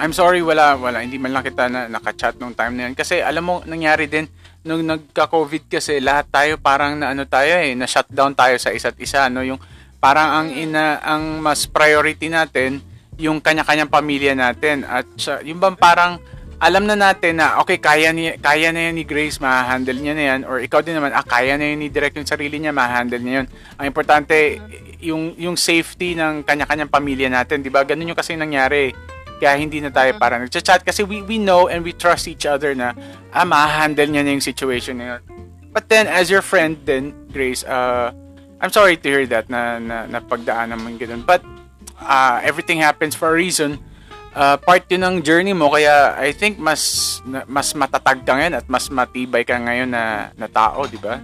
[0.00, 1.04] I'm sorry, wala, wala.
[1.04, 2.96] Hindi man lang kita na nakachat nung time na yan.
[2.96, 4.24] Kasi alam mo, nangyari din,
[4.64, 8.96] nung nagka-COVID kasi, lahat tayo parang na ano tayo eh, na shutdown tayo sa isa't
[8.96, 9.44] isa, no?
[9.44, 9.60] Yung
[10.04, 12.84] parang ang ina, ang mas priority natin,
[13.16, 14.84] yung kanya-kanyang pamilya natin.
[14.84, 16.20] At sa, yung bang parang,
[16.60, 20.24] alam na natin na, okay, kaya, ni, kaya na yan ni Grace, ma-handle niya na
[20.28, 20.40] yan.
[20.44, 23.34] Or ikaw din naman, ah, kaya na yun ni Direct yung sarili niya, ma-handle niya
[23.40, 23.46] yun.
[23.80, 24.60] Ang importante,
[25.00, 27.80] yung, yung safety ng kanya-kanyang pamilya natin, di ba?
[27.80, 28.92] Ganun yung kasi nangyari.
[29.40, 32.76] Kaya hindi na tayo parang nagchat-chat kasi we, we know and we trust each other
[32.76, 32.92] na,
[33.32, 35.20] ah, ma-handle niya na yung situation na yun.
[35.72, 38.12] But then, as your friend then, Grace, uh,
[38.60, 41.22] I'm sorry to hear that na, na, na pagdaanan mo yung ganun.
[41.26, 41.42] But,
[42.00, 43.78] uh, everything happens for a reason.
[44.34, 48.58] Uh, part yun ng journey mo, kaya I think mas na- mas matatag ka ngayon
[48.58, 51.22] at mas matibay ka ngayon na, na tao, di ba?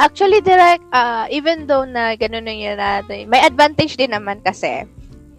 [0.00, 4.88] Actually, direct, ah, even though na ganun nangyari natin, may advantage din naman kasi.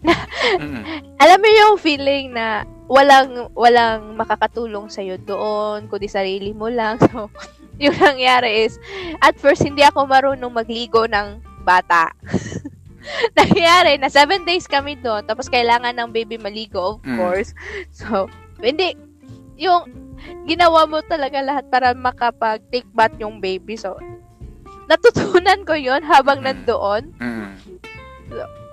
[0.62, 0.84] Mm-mm.
[1.18, 7.00] Alam mo yung feeling na walang walang makakatulong sa doon, kundi sarili mo lang.
[7.10, 7.34] So,
[7.90, 8.80] yung nangyari is,
[9.20, 12.12] at first, hindi ako marunong magligo ng bata.
[13.40, 17.20] nangyari na seven days kami doon, tapos kailangan ng baby maligo, of Mm.
[17.20, 17.52] course.
[17.92, 18.32] So,
[18.64, 18.96] hindi,
[19.60, 19.92] yung
[20.48, 23.76] ginawa mo talaga lahat para makapag-take bath yung baby.
[23.76, 24.00] So,
[24.88, 26.46] natutunan ko yon habang Mm.
[26.48, 27.04] nandoon.
[27.20, 27.52] Mm.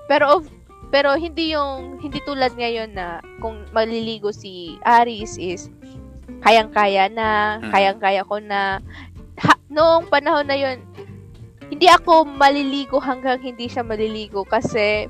[0.06, 0.54] Pero of-
[0.90, 5.70] pero hindi yung hindi tulad ngayon na kung maliligo si Aris is
[6.38, 7.70] kayang-kaya na, Mm.
[7.70, 8.78] kayang-kaya ko na
[9.38, 10.78] ha, noong panahon na yon
[11.66, 15.06] hindi ako maliligo hanggang hindi siya maliligo kasi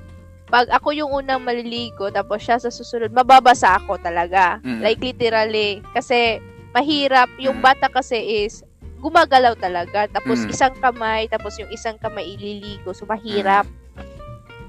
[0.47, 4.81] pag ako yung unang maliligo tapos siya sa susunod mababasa ako talaga Mm.
[4.83, 6.39] like literally kasi
[6.71, 7.65] mahirap yung Mm.
[7.65, 8.61] bata kasi is
[9.01, 10.51] gumagalaw talaga tapos Mm.
[10.53, 13.65] isang kamay tapos yung isang kamay ililigo so mahirap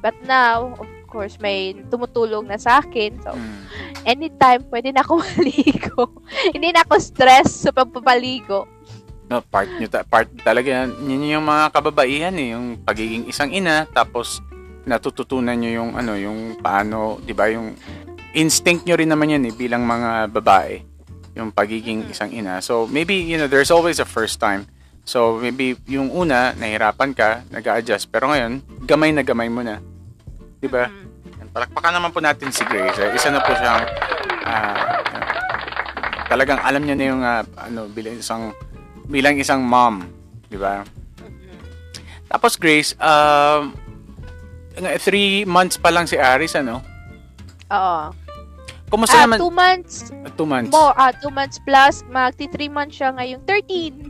[0.01, 0.81] But now,
[1.11, 3.19] course, may tumutulong na sa akin.
[3.19, 3.59] So, Mm.
[4.05, 6.23] anytime, pwede na ako maligo.
[6.49, 8.63] Hindi na ako stress sa pagpapaligo.
[9.27, 10.89] No, part nyo, ta- part talaga yan.
[11.03, 14.39] Yun yung mga kababaihan eh, yung pagiging isang ina, tapos
[14.83, 17.75] natututunan nyo yung ano, yung paano, di ba, yung
[18.31, 20.83] instinct nyo rin naman yan eh, bilang mga babae,
[21.31, 22.59] yung pagiging isang ina.
[22.59, 24.67] So, maybe, you know, there's always a first time.
[25.01, 29.79] So, maybe yung una, nahirapan ka, nag adjust pero ngayon, gamay na gamay mo na.
[30.61, 30.85] Di ba?
[30.85, 31.09] Mm.
[31.51, 32.95] Palakpakan naman po natin si Grace.
[32.97, 33.11] Eh.
[33.11, 33.83] Isa na po siyang
[34.45, 35.01] ah,
[36.25, 38.55] talagang alam niya na yung ah, ano bilang isang
[39.05, 40.05] bilang isang mom,
[40.47, 40.85] di ba?
[42.29, 43.75] Tapos Grace, um
[44.73, 46.79] nga, three months pa lang si Aris ano.
[47.67, 48.15] Oo.
[48.87, 49.39] Kumusta Ah, naman?
[49.39, 50.71] two months Two months.
[50.71, 54.07] more, ah, two months plus, magti three months siya ngayong 13.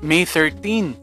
[0.00, 0.96] May 13.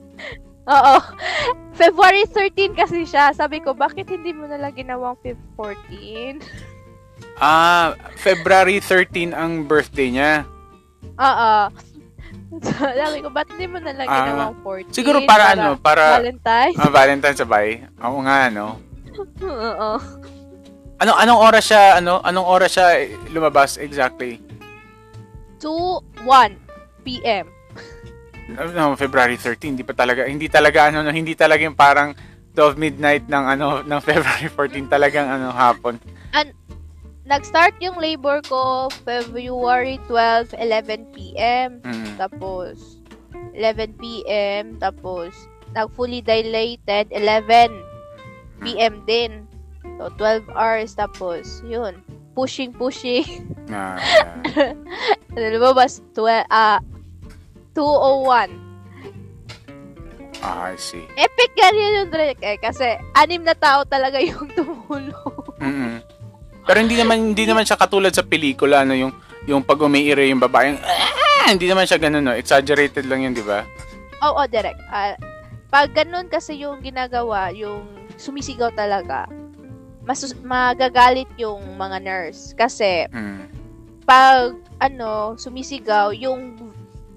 [0.69, 0.95] Oo.
[1.79, 3.31] February 13 kasi siya.
[3.31, 6.43] Sabi ko, bakit hindi mo nalang ginawang Feb 14?
[7.39, 10.33] Ah, February 13 ang birthday niya.
[11.15, 11.51] Oo.
[12.59, 14.91] So, sabi ko, ba't hindi mo nalang Ah, ginawang 14?
[14.91, 16.75] Siguro para, ano, para Valentine's?
[16.75, 17.67] ah, Valentine's sabay.
[18.03, 18.65] Oo nga, ano.
[19.43, 19.91] Oo.
[20.99, 24.35] Ano anong oras siya ano anong oras siya lumabas exactly?
[25.63, 26.59] 2, 1
[27.07, 27.47] p.m.
[28.55, 32.17] No, February 13, hindi pa talaga hindi talaga ano no, hindi talaga yung parang
[32.57, 36.01] 12 midnight ng ano ng February 14 talagang ano hapon.
[37.29, 41.77] Nag-start yung labor ko February 12, 11 p.m.
[41.85, 42.17] Mm.
[42.17, 42.97] Tapos,
[43.53, 44.81] 11 p.m.
[44.81, 45.29] Tapos,
[45.77, 47.69] nag-fully dilated 11
[48.65, 49.05] p.m.
[49.05, 49.45] din.
[50.01, 50.97] So, 12 hours.
[50.97, 52.01] Tapos, yun.
[52.33, 53.53] Pushing, pushing.
[53.69, 54.01] Ah,
[55.37, 56.01] Ano lumabas?
[56.17, 56.81] 12, ah,
[57.79, 58.51] 201.
[60.41, 61.03] ah, I see.
[61.15, 62.55] Epic ganyan yung direct eh.
[62.57, 65.35] Kasi, anim na tao talaga yung tumulong.
[65.57, 65.95] mm
[66.63, 69.09] Pero hindi naman hindi naman siya katulad sa pelikula no yung
[69.49, 70.69] yung pag umiire yung babae.
[70.69, 72.31] yung, "Ah!" hindi naman siya ganun no.
[72.31, 73.65] Exaggerated lang yun, di ba?
[74.21, 74.77] Oo, direct.
[74.85, 75.15] Ah,
[75.67, 79.25] pag ganun kasi yung ginagawa, yung sumisigaw talaga,
[80.03, 82.53] mas magagalit yung mga nurse.
[82.53, 83.47] Kasi, Mm.
[84.03, 86.68] pag, ano, sumisigaw, yung,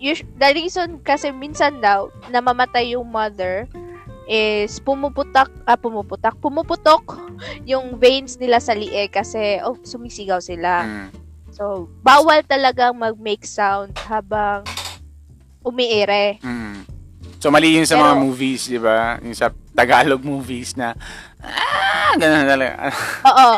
[0.03, 3.71] us- the reason kasi minsan daw, namamatay yung mother,
[4.27, 7.19] is pumuputak, ah, pumuputak, pumuputok
[7.67, 10.87] yung veins nila sa lieg kasi oh, sumisigaw sila.
[10.87, 11.09] Mm.
[11.53, 14.65] So, bawal talagang mag-make sound habang
[15.61, 16.39] umiire.
[16.41, 16.87] Mm.
[17.43, 19.19] So mali yun sa mga Pero- movies, di ba?
[19.19, 20.95] Yung sa Tagalog movies na
[21.43, 22.95] ah, ganun talaga.
[23.31, 23.51] Oo.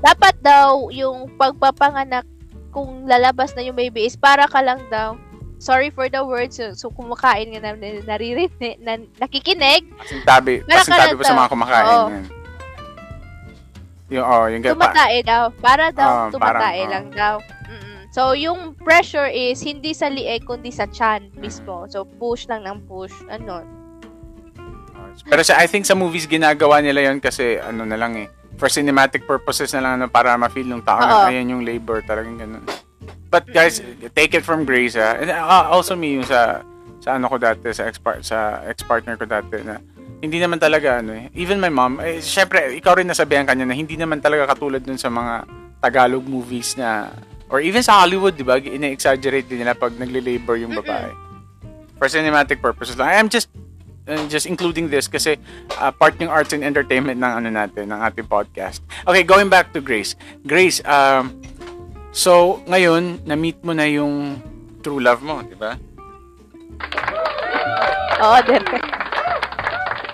[0.00, 2.22] Dapat daw yung pagpapanganak
[2.70, 5.18] kung lalabas na yung baby is para ka lang daw.
[5.60, 6.56] Sorry for the words.
[6.56, 11.36] So, so kumakain nga na, na naririnig, na, nakikinig, Pasintabi, Para pasintabi ka pa sa
[11.36, 11.86] mga kumakain.
[11.92, 12.24] Yan.
[14.10, 14.90] Yung, oh, yung ganun pa.
[14.90, 15.42] tumatae daw.
[15.60, 17.34] Para daw, Ah, tumatae parang, lang daw.
[17.70, 18.00] Mm-mm.
[18.10, 21.86] So, yung pressure is hindi sa lieg, kundi sa chan mismo.
[21.86, 23.14] So, push lang ng push.
[23.30, 23.62] Ano?
[25.28, 28.26] Pero sa, I think sa movies ginagawa nila yon kasi ano na lang eh.
[28.58, 32.40] For cinematic purposes na lang ano, para ma-feel ng tao na ayan yung labor, talagang
[32.40, 32.64] ganun.
[33.30, 33.78] But guys,
[34.18, 35.14] take it from Grace ha.
[35.16, 36.66] And uh, also me yung sa
[37.00, 37.96] sa ano ko dati sa ex
[38.26, 39.80] sa ex-partner ko dati na
[40.20, 41.32] hindi naman talaga ano eh.
[41.32, 45.00] Even my mom, eh, syempre ikaw rin nasabihan kanya na hindi naman talaga katulad dun
[45.00, 45.48] sa mga
[45.80, 47.08] Tagalog movies na
[47.48, 48.60] or even sa Hollywood, 'di ba?
[48.60, 51.08] Ina-exaggerate din nila pag nagle-labor yung babae.
[51.96, 53.08] For cinematic purposes lang.
[53.16, 53.48] I'm just
[54.10, 55.40] uh, just including this kasi
[55.78, 58.84] uh, part ng arts and entertainment ng ano natin, ng ating podcast.
[59.06, 60.16] Okay, going back to Grace.
[60.44, 61.32] Grace, um,
[62.10, 64.38] so ngayon, na-meet mo na yung
[64.80, 65.76] true love mo, di ba?
[68.20, 68.84] Oo, direct.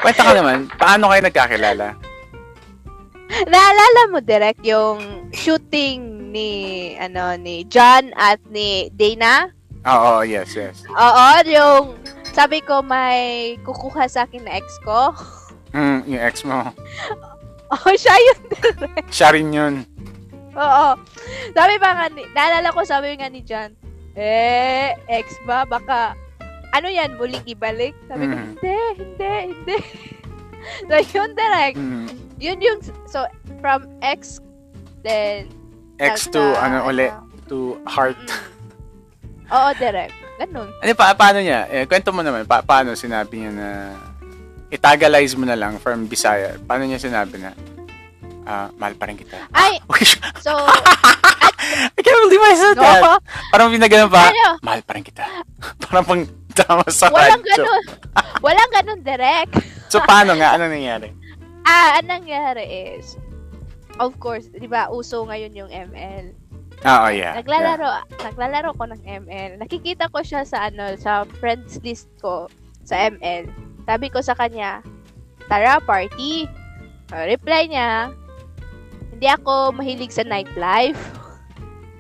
[0.01, 1.87] Kwenta ka naman, paano kayo nagkakilala?
[3.51, 6.51] Naalala mo direct yung shooting ni
[6.97, 9.51] ano ni John at ni Dana?
[9.87, 10.87] Oo, yes, yes.
[10.87, 11.99] Oo, yung
[12.31, 15.11] sabi ko may kukuha sa akin na ex ko.
[15.75, 16.61] Mm, yung ex mo.
[17.67, 18.41] Oh, siya yun.
[19.11, 19.83] Siya rin yun.
[20.57, 20.89] Oo.
[21.53, 23.71] Sabi pa nga ni, naalala ko sabi nga ni John,
[24.17, 25.63] eh, ex ba?
[25.63, 26.17] Baka,
[26.73, 27.93] ano yan, muling ibalik?
[28.07, 28.49] Sabi ko, Mhm.
[28.57, 29.77] hindi, hindi, hindi.
[30.89, 31.77] so, yun direct.
[31.77, 32.09] Mm.
[32.37, 33.25] Yun yung, so,
[33.61, 34.41] from ex,
[35.01, 35.49] then,
[35.97, 38.17] Ex to, nagka- ano, uli, ano, to heart.
[38.19, 39.49] mm.
[39.49, 40.13] Oo, direct.
[40.37, 40.69] Ganun.
[40.69, 41.65] Ano pa, paano niya?
[41.71, 43.69] Eh, kwento mo naman, pa, paano sinabi niya na
[44.69, 46.61] itagalize mo na lang from Bisaya?
[46.61, 47.57] Paano niya sinabi na,
[48.47, 49.37] ah, mahal pa rin kita?
[49.53, 50.03] Ay, Uy,
[50.41, 50.55] so,
[51.97, 53.03] I can't believe I said that.
[53.03, 53.19] no,
[53.51, 54.63] Parang pinagano pa, Ano?
[54.63, 55.25] mahal pa rin kita.
[55.85, 56.23] Parang pang
[56.57, 57.53] tama sa walang radyo.
[57.69, 57.85] ganun.
[58.45, 59.53] Walang ganun direct.
[59.93, 60.57] So, paano nga?
[60.57, 61.13] Ano nangyari?
[61.69, 62.65] Ah, anong nangyari
[62.97, 63.19] is,
[63.99, 66.33] of course, di ba, uso ngayon yung ML.
[66.81, 67.37] Ah, oh, yeah.
[67.37, 69.61] Naglalaro, naglalaro ko ng ML.
[69.61, 72.49] Nakikita ko siya sa ano, sa friends list ko
[72.85, 73.49] sa ML.
[73.85, 74.81] Sabi ko sa kanya,
[75.49, 76.49] tara, party.
[77.13, 78.11] Uh, reply niya,
[79.17, 81.01] hindi ako mahilig sa nightlife.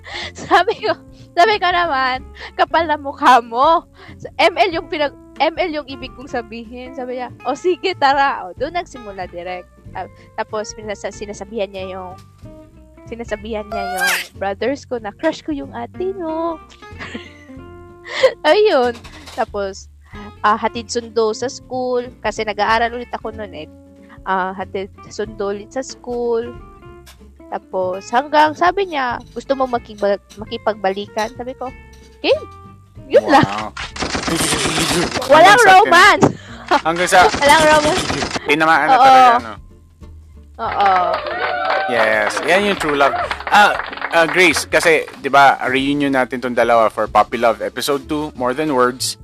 [0.44, 0.92] sabi ko,
[1.32, 2.28] sabi ko naman,
[2.60, 3.88] kapal na mukha mo.
[4.20, 6.92] So, ML yung pinag, ML yung ibig kong sabihin.
[6.92, 8.44] Sabi niya, o sige, tara.
[8.44, 9.64] O, doon nagsimula direct.
[9.96, 12.12] Ta- Tapos, pinasa- sinasabihan niya yung
[13.06, 16.60] sinasabihan niya yung brothers ko na crush ko yung ate, no?
[18.44, 18.92] Ayun.
[19.32, 19.88] Tapos,
[20.44, 22.12] ah, hatid sundo sa school.
[22.20, 23.68] Kasi nag-aaral ulit ako noon eh.
[24.28, 26.52] Ah, hatid sundo ulit sa school.
[27.46, 31.30] Tapos, hanggang sabi niya, gusto mo makibag- makipagbalikan?
[31.32, 31.70] Sabi ko,
[32.18, 32.42] game.
[33.06, 33.46] Yun lang.
[33.46, 33.70] Wow.
[35.30, 36.26] Walang Hanggang sa tin- romance.
[36.82, 38.02] Hanggang sa Walang romance.
[38.44, 39.54] tinamaan na talaga, no?
[40.56, 40.90] Oo.
[41.86, 43.14] Yes, yan yung true love.
[43.46, 43.78] Ah,
[44.10, 48.50] ah, Grace, kasi 'di ba, reunion natin tong dalawa for Puppy Love episode 2, More
[48.50, 49.20] Than Words.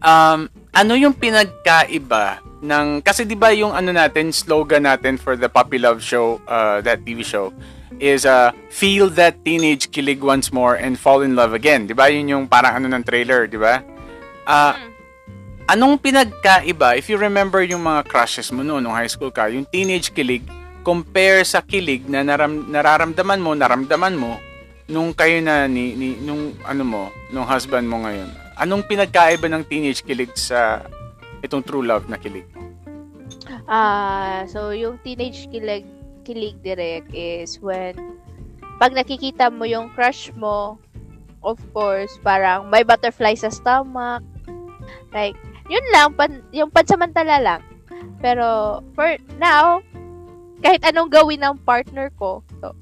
[0.00, 5.50] Um, ano yung pinagkaiba ng kasi 'di ba yung ano natin slogan natin for the
[5.50, 7.50] Puppy Love show, uh, that TV show
[8.00, 11.90] is uh, feel that teenage kilig once more and fall in love again.
[11.90, 12.08] 'Di ba?
[12.08, 13.82] Yun yung parang ano ng trailer, 'di ba?
[14.50, 14.90] Mm.
[15.70, 19.62] anong pinagkaiba if you remember yung mga crushes mo noon nung high school ka, yung
[19.70, 20.42] teenage kilig
[20.82, 24.40] compare sa kilig na naram, nararamdaman mo, naramdaman mo
[24.90, 28.26] nung kayo na ni, ni nung ano mo, nung husband mo ngayon.
[28.60, 30.84] Anong pinagkaiba ng teenage kilig sa
[31.40, 32.44] itong true love na kilig?
[33.64, 35.88] Ah, so yung teenage kilig
[36.28, 37.96] kilig direct is when
[38.76, 40.76] pag nakikita mo yung crush mo,
[41.40, 44.24] of course, parang may butterfly sa stomach.
[45.12, 45.36] Like,
[45.68, 47.62] yun lang, pan, yung pansamantala lang.
[48.24, 49.84] Pero, for now,
[50.60, 52.72] kahit anong gawin ng partner ko, so,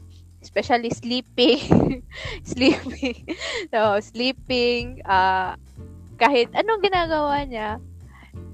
[0.43, 2.03] especially sleeping,
[2.53, 3.37] sleeping,
[3.73, 5.59] so, sleeping, ah,
[6.19, 7.79] kahit anong ginagawa niya,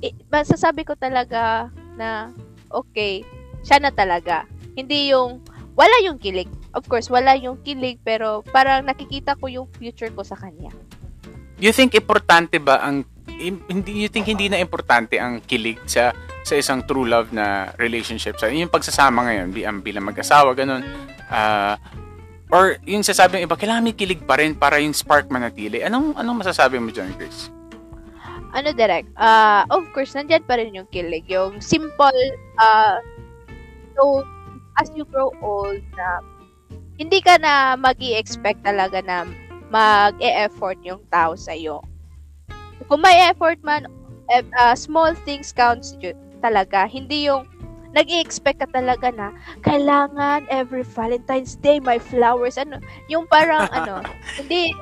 [0.01, 2.33] i- masasabi ko talaga na
[2.73, 3.25] okay,
[3.65, 4.45] siya na talaga.
[4.77, 5.41] Hindi yung
[5.75, 6.51] wala yung kilig.
[6.75, 10.71] Of course, wala yung kilig pero parang nakikita ko yung future ko sa kanya.
[11.59, 13.07] You think importante ba ang
[13.39, 16.15] hindi you think hindi na importante ang kilig sa
[16.45, 20.85] sa isang true love na relationship sa yung pagsasama ngayon bi ang bilang mag-asawa ganun
[21.35, 21.75] ah
[22.55, 26.15] or yung sasabi ng iba kailangan may kilig pa rin para yung spark manatili anong
[26.15, 27.51] anong masasabi mo diyan Chris
[28.55, 29.11] Ano direct?
[29.19, 31.27] Ah, of course, nandyan pa rin yung kilig.
[31.27, 32.23] Yung simple,
[32.63, 33.03] ah,
[33.99, 34.23] so,
[34.79, 36.23] as you grow old, na
[36.95, 39.27] hindi ka na mag expect talaga na
[39.75, 41.83] mag-e-effort yung tao sa'yo.
[42.87, 43.91] Kung may effort man,
[44.55, 45.99] ah, small things counts
[46.39, 46.87] talaga.
[46.87, 47.51] Hindi yung
[47.95, 49.31] nag expect ka talaga na
[49.63, 52.59] kailangan every Valentine's Day may flowers.
[52.59, 54.03] Ano, yung parang ano,
[54.35, 54.75] hindi,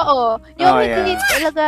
[0.00, 1.28] oo, yung Oh, hindi yeah.
[1.36, 1.66] talaga,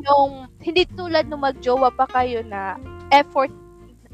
[0.00, 2.80] yung, hindi tulad nung magjowa pa kayo na
[3.12, 3.52] effort,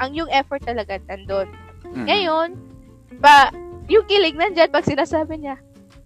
[0.02, 1.46] ang yung effort talaga nandun.
[1.86, 2.06] Mm.
[2.10, 2.48] Ngayon,
[3.22, 3.54] ba,
[3.86, 5.56] yung kilig nandyan pag sinasabi niya,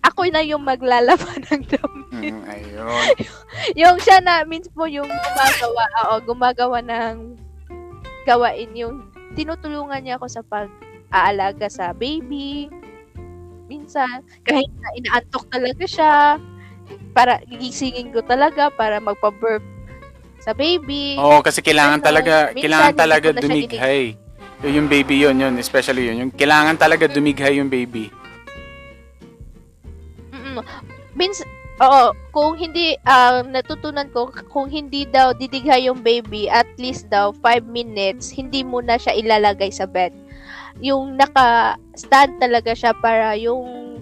[0.03, 2.09] ako na yung maglalaban ng damit.
[2.13, 3.07] Mm, ayun
[3.81, 7.39] yung siya na, means po yung gumagawa, oo, gumagawa ng
[8.23, 12.69] gawain yung tinutulungan niya ako sa pag-aalaga sa baby.
[13.69, 16.13] Minsan, kahit na inaantok talaga siya,
[17.17, 19.65] para gigisingin ko talaga para magpa-burp
[20.43, 21.17] sa baby.
[21.17, 24.19] Oo, kasi kailangan Ano, talaga, minsan kailangan talaga dumighay.
[24.63, 26.29] Yung, baby yun, yun, especially yun.
[26.29, 28.11] Yung kailangan talaga dumighay yung baby.
[30.31, 30.63] Mm-mm.
[31.19, 31.43] Means,
[31.83, 37.35] oo, kung hindi, ah, natutunan ko, kung hindi daw didighay yung baby, at least daw
[37.35, 40.15] 5 minutes, hindi mo na siya ilalagay sa bed.
[40.81, 43.93] Yung naka-stand talaga siya para yung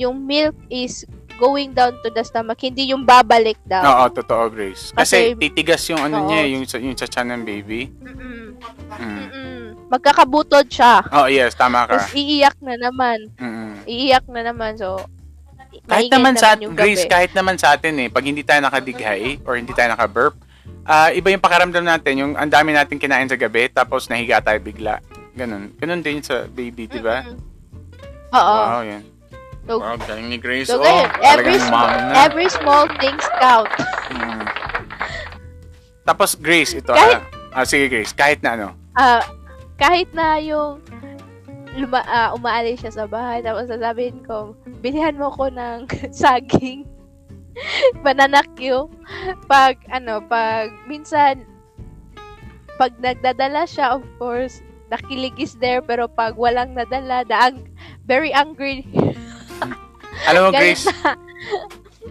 [0.00, 1.04] yung milk is
[1.36, 3.82] going down to the stomach, hindi yung babalik daw.
[3.82, 4.94] Oo, totoo, Grace.
[4.94, 6.28] Kasi, Kasi- titigas yung ano Oo.
[6.30, 7.90] niya, yung, yung sa ng baby.
[7.98, 8.54] Mm-mm.
[8.94, 9.18] Mm.
[9.18, 9.62] Mm-mm.
[9.90, 11.04] Magkakabutod siya.
[11.12, 11.98] Oh, yes, tama ka.
[11.98, 13.28] Tapos iiyak na naman.
[13.36, 13.74] Mm.
[13.84, 14.78] Iiyak na naman.
[14.80, 15.04] So,
[15.82, 17.12] Kahit naman sa yung Grace, gabi.
[17.12, 20.36] kahit naman sa atin eh, pag hindi tayo nakadighay or hindi tayo nakaburp,
[20.84, 24.60] ah iba yung pakaramdam natin, yung ang dami natin kinain sa gabi, tapos nahiga tayo
[24.60, 25.00] bigla.
[25.32, 25.72] Ganun.
[25.80, 27.24] Ganun din sa baby, di ba?
[28.32, 28.56] Oo.
[28.68, 29.02] Wow, yan.
[29.62, 30.66] So, Wow, galing ni Grace.
[30.66, 33.70] so oh, every, small, every small things count.
[34.10, 34.42] Mm.
[36.02, 36.90] Tapos Grace, ito.
[36.90, 37.22] Kahit-
[37.54, 38.68] ah, ah, sige Grace, kahit na ano.
[38.92, 39.22] Ah,
[39.78, 40.82] kahit na yung
[41.76, 44.52] luma, ah, umaalis siya sa bahay, tapos sasabihin ko,
[44.84, 46.84] bilihan mo ko ng saging,
[48.04, 48.88] banana Q.
[49.48, 51.44] Pag, ano, pag, minsan,
[52.76, 57.64] pag nagdadala siya, of course, nakilig is there, pero pag walang nadala, the ang,
[58.04, 58.84] very angry.
[60.28, 60.86] Alam mo Grace,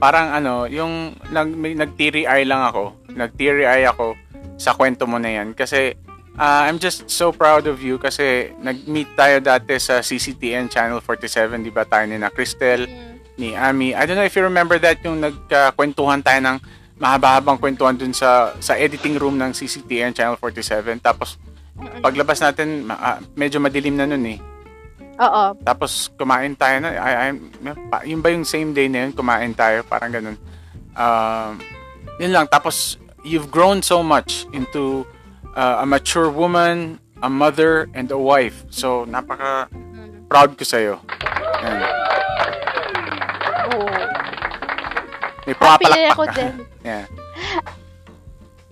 [0.02, 2.98] parang ano, yung nag, may, nag-teary eye lang ako.
[3.14, 4.18] Nag-teary eye ako
[4.58, 5.54] sa kwento mo na yan.
[5.54, 5.94] Kasi,
[6.38, 11.64] ah, I'm just so proud of you kasi nag-meet tayo dati sa CCTN Channel 47,
[11.64, 12.88] di ba tayo ni na Cristel,
[13.36, 13.96] ni Ami.
[13.96, 16.58] I don't know if you remember that, yung nagkakwentuhan tayo ng
[17.02, 21.02] mahaba-habang kwentuhan dun sa sa editing room ng CCTN Channel 47.
[21.02, 21.42] Tapos,
[22.06, 24.40] paglabas natin, ma- ah, medyo madilim na nun eh.
[25.22, 25.44] Oo.
[25.62, 27.38] Tapos kumain tayo na ay
[27.94, 30.38] pa- yun ba yung same day na yun kumain tayo parang ganun.
[30.98, 31.62] Um
[32.18, 35.06] yun lang tapos you've grown so much into
[35.56, 38.66] uh, a mature woman, a mother and a wife.
[38.70, 39.68] So napaka
[40.32, 41.78] proud ko sa Yan.
[43.76, 43.86] Oo.
[45.46, 46.34] May Happy din pumapalakpak ako ka.
[46.38, 46.54] din.
[46.86, 47.06] Yeah.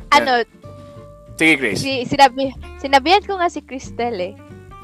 [0.09, 0.41] Ano,
[1.37, 1.85] Sige, Grace.
[1.85, 2.49] si, sinabi,
[2.81, 4.35] sinabihan ko nga si Cristel eh.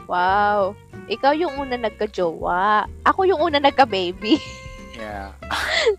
[0.05, 0.77] Wow.
[1.09, 2.85] Ikaw yung una nagka-jowa.
[3.03, 4.37] Ako yung una nagka-baby.
[4.95, 5.35] Yeah.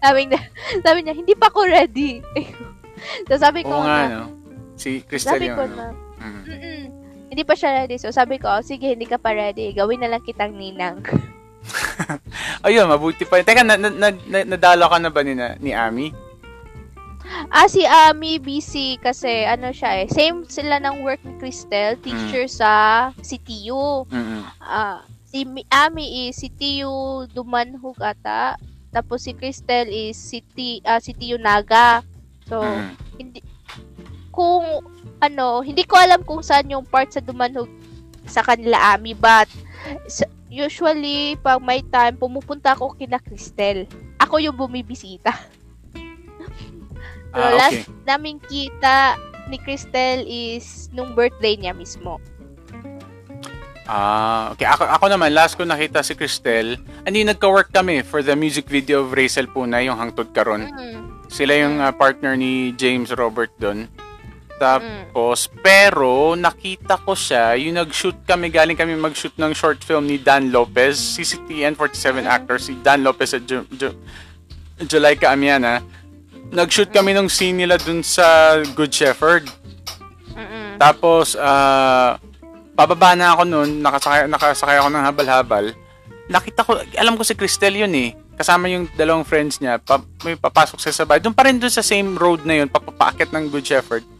[0.01, 0.41] sabi niya,
[0.81, 2.25] sabi niya, hindi pa ako ready.
[3.29, 4.33] so sabi ko Oo nga, no?
[4.77, 5.57] Si Crystal sabi yung...
[5.57, 5.75] ko ano.
[5.75, 6.43] na, Mm.
[6.45, 6.85] mm
[7.27, 7.99] hindi pa siya ready.
[7.99, 9.75] So sabi ko, sige, hindi ka pa ready.
[9.75, 11.03] Gawin na lang kitang ninang.
[12.67, 13.43] Ayun, mabuti pa.
[13.43, 16.15] Teka, na, na, na, na- nadalo ka na ba ni, na, ni Ami?
[17.51, 20.09] ah, si Ami busy kasi ano siya eh.
[20.09, 22.71] Same sila ng work ni Cristel, teacher sa
[23.19, 24.07] CTU.
[24.07, 24.41] Mm-mm.
[24.57, 28.55] Ah, si Mi- Ami is CTU Dumanhog ata.
[28.89, 32.01] Tapos si Cristel is City ah CTU Naga.
[32.47, 32.95] So, Mm.
[33.19, 33.41] hindi
[34.37, 34.85] kung
[35.25, 37.73] ano, hindi ko alam kung saan yung part sa Dumanhog
[38.29, 39.49] sa kanila Ami but
[40.53, 43.89] usually pag may time pumupunta ako kina Cristel.
[44.21, 45.33] Ako yung bumibisita.
[47.37, 48.09] So, Ah, last okay.
[48.09, 49.21] namin kita
[49.53, 52.17] ni Cristel is nung birthday niya mismo.
[53.87, 54.67] Ah, okay.
[54.67, 59.07] Ako, ako naman, last ko nakita si Cristel, hindi nagka-work kami for the music video
[59.07, 60.67] of Rachel Puna, yung Hangtod Karon.
[60.67, 61.31] Mm.
[61.31, 63.87] Sila yung ah, partner ni James Robert doon.
[64.57, 70.17] Tapos, pero nakita ko siya, yung nag-shoot kami, galing kami mag-shoot ng short film ni
[70.17, 73.97] Dan Lopez, CCTN 47 actor, si Dan Lopez at Ju- Ju-
[74.81, 75.85] Julayka Amiana.
[76.49, 79.45] Nag-shoot kami ng scene nila dun sa Good Shepherd.
[80.33, 80.81] Mm-mm.
[80.81, 82.17] Tapos, ah,
[82.73, 85.65] pababa na ako noon, nakasakay, nakasakay ako ng habal-habal.
[86.33, 88.17] Nakita ko, alam ko si Cristel yun eh.
[88.37, 91.21] Kasama yung dalawang friends niya, pa, may papasok sa sabay.
[91.21, 94.16] Doon pa rin doon sa same road na yun, papapaakit ng Good Shepherd.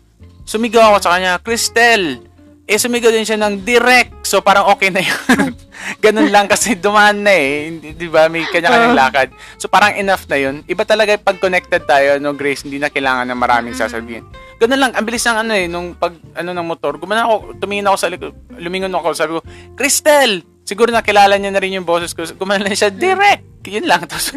[0.47, 2.23] Sumigaw ako sa kanya, Cristel!
[2.67, 4.27] Eh, sumigaw din siya ng direct.
[4.27, 5.55] So, parang okay na yun.
[6.05, 7.71] Ganun lang kasi dumaan na eh.
[7.71, 8.31] Hindi- Di ba?
[8.31, 9.29] May kanya-kanyang lakad.
[9.59, 10.63] So, parang enough na yun.
[10.67, 14.27] Iba talaga pag connected tayo, no, Grace, hindi na kailangan ng maraming sasabihin.
[14.59, 14.93] Ganun lang.
[14.95, 16.99] Ang bilis ng ano eh, nung pag, ano ng motor.
[16.99, 19.41] Gumana ako, tumingin ako sa likod, lumingon ako, sabi ko,
[19.75, 20.47] Cristel!
[20.67, 22.27] Siguro nakilala niya na rin yung boses ko.
[22.35, 23.67] Gumana lang siya, direct!
[23.67, 24.07] Yun lang.
[24.11, 24.31] Tapos,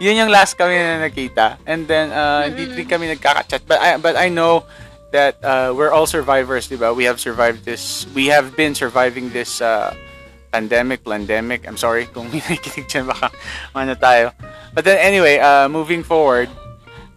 [0.00, 1.60] yun yung last kami na nakita.
[1.68, 3.64] And then, uh, hindi rin kami nagkaka-chat.
[3.64, 4.64] But I, but I know
[5.12, 6.92] that uh, we're all survivors, di ba?
[6.92, 8.06] We have survived this.
[8.16, 9.94] We have been surviving this uh,
[10.52, 11.68] pandemic, pandemic.
[11.68, 13.32] I'm sorry kung may nakikinig dyan, baka
[13.72, 14.32] ano tayo.
[14.74, 16.48] But then anyway, uh, moving forward,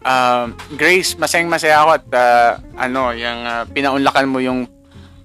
[0.04, 4.68] um, Grace, masayang masaya ako at uh, ano, yung uh, pinaunlakan mo yung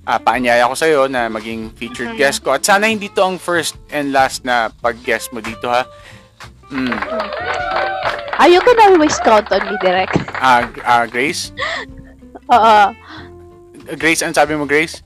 [0.07, 2.57] uh, paanyaya ko sa'yo na maging featured guest ko.
[2.57, 5.85] At sana hindi to ang first and last na pag-guest mo dito ha.
[6.71, 6.97] Mm.
[8.41, 10.17] Ah, you can always count on me, direct.
[10.39, 11.53] Ah, ah, Grace?
[12.51, 12.77] Oo.
[13.97, 15.01] Grace, ano sabi mo, Grace?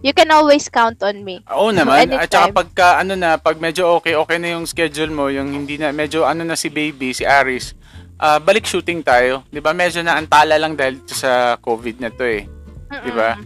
[0.00, 1.44] You can always count on me.
[1.52, 2.08] Oo naman.
[2.08, 2.24] Anytime.
[2.24, 5.76] At saka pagka ano na, pag medyo okay, okay na yung schedule mo, yung hindi
[5.76, 7.76] na, medyo ano na si baby, si Aris,
[8.16, 9.44] ah, balik shooting tayo.
[9.52, 12.48] 'Di ba Medyo na antala lang dahil sa COVID na to eh.
[12.88, 13.36] 'Di ba?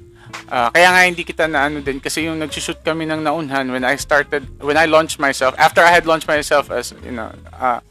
[0.47, 3.83] Ah, kaya nga hindi kita na ano din kasi yung nagsushoot kami ng naunhan when
[3.83, 7.83] I started, when I launched myself, after I had launched myself as, you know, ah,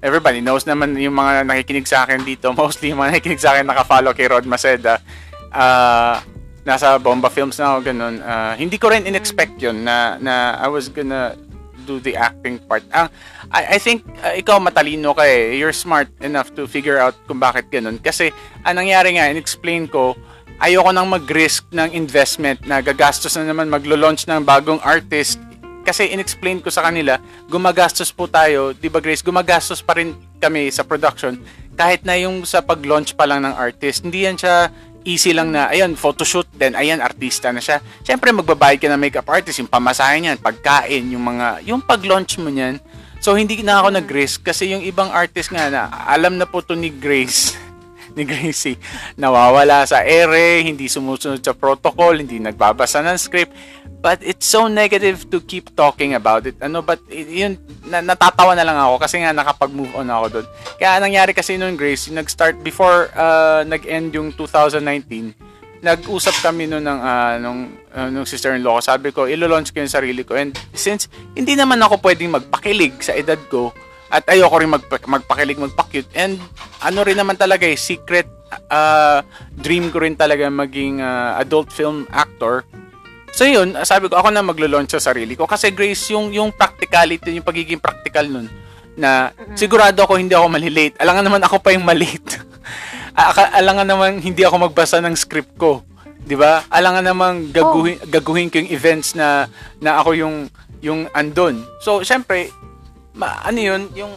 [0.00, 3.64] everybody knows naman yung mga nakikinig sa akin dito, mostly yung mga nakikinig sa akin
[3.68, 5.00] nakafollow kay Rod Maceda.
[5.52, 6.24] Ah,
[6.64, 8.16] nasa Bomba Films na ako ganun.
[8.24, 11.36] Ah, hindi ko rin in-expect yun na, na I was gonna
[11.88, 12.84] do the acting part.
[12.92, 13.08] Ang
[13.50, 15.56] I, I think ah, ikaw matalino ka eh.
[15.56, 17.98] You're smart enough to figure out kung bakit ganun.
[17.98, 18.30] Kasi
[18.62, 20.14] ang nangyari nga, in-explain ko,
[20.60, 25.40] ayoko nang mag-risk ng investment na gagastos na naman maglo-launch ng bagong artist.
[25.80, 27.16] Kasi in-explain ko sa kanila,
[27.48, 31.40] gumagastos po tayo, di ba Grace, gumagastos pa rin kami sa production
[31.80, 34.04] kahit na yung sa pag-launch pa lang ng artist.
[34.04, 34.68] Hindi yan siya
[35.04, 37.80] easy lang na, ayan, photoshoot, then ayan, artista na siya.
[38.04, 42.52] Siyempre, magbabayad ka ng makeup artist, yung pamasahe niyan, pagkain, yung mga, yung pag-launch mo
[42.52, 42.76] niyan.
[43.20, 46.76] So, hindi na ako nag-risk kasi yung ibang artist nga na, alam na po to
[46.76, 47.56] ni Grace,
[48.16, 48.78] ni Gracie,
[49.18, 53.54] nawawala sa ere, hindi sumusunod sa protocol, hindi nagbabasa ng script.
[54.00, 56.56] But it's so negative to keep talking about it.
[56.64, 60.46] Ano, but yun, na, natatawa na lang ako kasi nga nakapag-move on ako doon.
[60.80, 65.50] Kaya nangyari kasi noon, Grace, nag-start before uh, nag-end yung 2019,
[65.84, 67.60] nag-usap kami noon ng uh, nung
[67.92, 68.82] uh, nung sister-in-law ko.
[68.84, 70.36] Sabi ko, ilo-launch ko yung sarili ko.
[70.36, 73.72] And since hindi naman ako pwedeng magpakilig sa edad ko,
[74.10, 76.10] at ayoko rin magpa- magpakilig, magpa-cute.
[76.18, 76.42] And
[76.82, 78.26] ano rin naman talaga eh, secret
[78.70, 79.22] uh,
[79.54, 82.66] dream ko rin talaga maging uh, adult film actor.
[83.30, 87.38] So yun, sabi ko ako na maglo-launch sa sarili ko kasi Grace yung yung practicality,
[87.38, 88.50] yung pagiging practical nun
[88.98, 90.98] na sigurado ako hindi ako malilate.
[90.98, 92.42] Alangan naman ako pa yung malate.
[93.14, 95.86] Aka- Alangan naman hindi ako magbasa ng script ko.
[96.26, 96.66] 'Di ba?
[96.68, 99.46] Alangan naman gaguhin gaguhin ko yung events na
[99.78, 100.36] na ako yung
[100.82, 101.62] yung andon.
[101.80, 102.50] So syempre
[103.14, 104.12] ma, ano yun, yung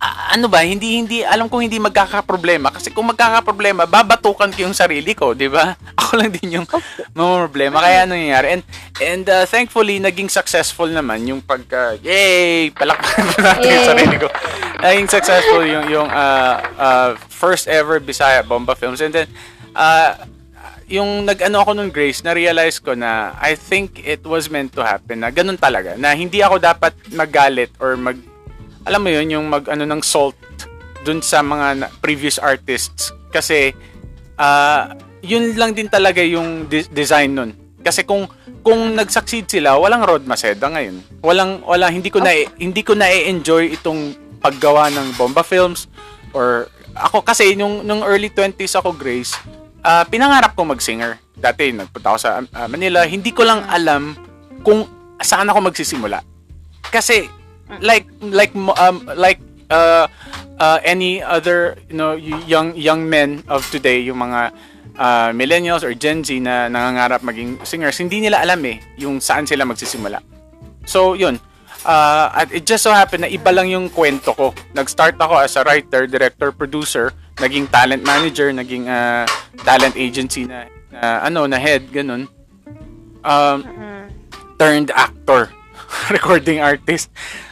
[0.00, 4.76] a- ano ba, hindi hindi alam kong hindi magkakaproblema kasi kung magkakaproblema, babatukan ko yung
[4.76, 5.76] sarili ko, 'di ba?
[6.00, 6.66] Ako lang din yung
[7.12, 7.84] problema.
[7.84, 8.48] Kaya ano nangyayari?
[8.56, 8.62] And
[9.00, 14.28] and uh, thankfully naging successful naman yung pagka yay, palakpakan ko natin yung sarili ko.
[14.80, 19.28] Naging successful yung yung uh, uh, first ever Bisaya Bomba Films and then
[19.76, 20.16] uh,
[20.90, 25.22] yung nag-ano ako nung Grace, na-realize ko na I think it was meant to happen
[25.22, 25.94] na ganun talaga.
[25.94, 28.18] Na hindi ako dapat magalit or mag,
[28.82, 30.34] alam mo yun, yung mag ano ng salt
[31.06, 33.14] dun sa mga na- previous artists.
[33.30, 33.70] Kasi,
[34.34, 34.90] ah
[35.22, 37.50] yun lang din talaga yung de- design nun.
[37.80, 38.28] Kasi kung
[38.60, 41.00] kung nag-succeed sila, walang Rod Maceda ngayon.
[41.24, 45.88] Walang wala hindi ko na hindi ko na enjoy itong paggawa ng Bomba Films
[46.36, 49.36] or ako kasi nung nung early 20s ako Grace,
[49.84, 51.18] ah, pinangarap ko mag-singer.
[51.36, 54.16] Dati nagpunta ako sa ah, Manila, hindi ko lang alam
[54.60, 54.84] kung
[55.20, 56.20] saan ako magsisimula.
[56.90, 57.28] Kasi
[57.78, 59.38] like like um, like
[59.70, 60.10] uh,
[60.58, 64.50] uh, any other you know young young men of today, yung mga
[64.98, 69.46] uh, millennials or Gen Z na nangangarap maging singers, hindi nila alam eh yung saan
[69.46, 70.20] sila magsisimula.
[70.84, 71.38] So, yun.
[71.80, 74.52] Uh, at it just so happened na iba lang yung kwento ko.
[74.76, 79.24] Nag-start ako as a writer, director, producer, naging talent manager, naging uh,
[79.64, 82.28] talent agency na, na ano, na head, ganun.
[83.20, 83.58] Um,
[84.56, 85.48] turned actor,
[86.14, 87.08] recording artist.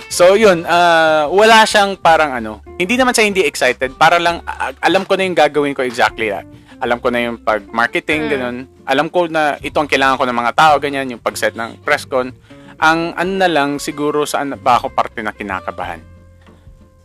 [0.09, 4.77] So yun, uh, wala siyang parang ano, hindi naman siya hindi excited, para lang a-
[4.81, 6.49] alam ko na yung gagawin ko exactly that.
[6.79, 8.31] Alam ko na yung pag-marketing, Mm.
[8.31, 8.57] ganun.
[8.87, 12.07] Alam ko na ito ang kailangan ko ng mga tao, ganyan, yung pag-set ng press
[12.09, 12.31] con.
[12.79, 15.99] Ang ano na lang, siguro saan ba ako parte na kinakabahan?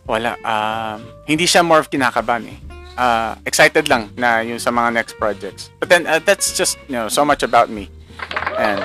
[0.05, 0.37] Wala.
[0.45, 2.57] Um, hindi siya more of kinakabahan eh.
[2.93, 5.73] Uh, excited lang na yung sa mga next projects.
[5.81, 7.89] But then, uh, that's just, you know, so much about me.
[8.53, 8.77] And,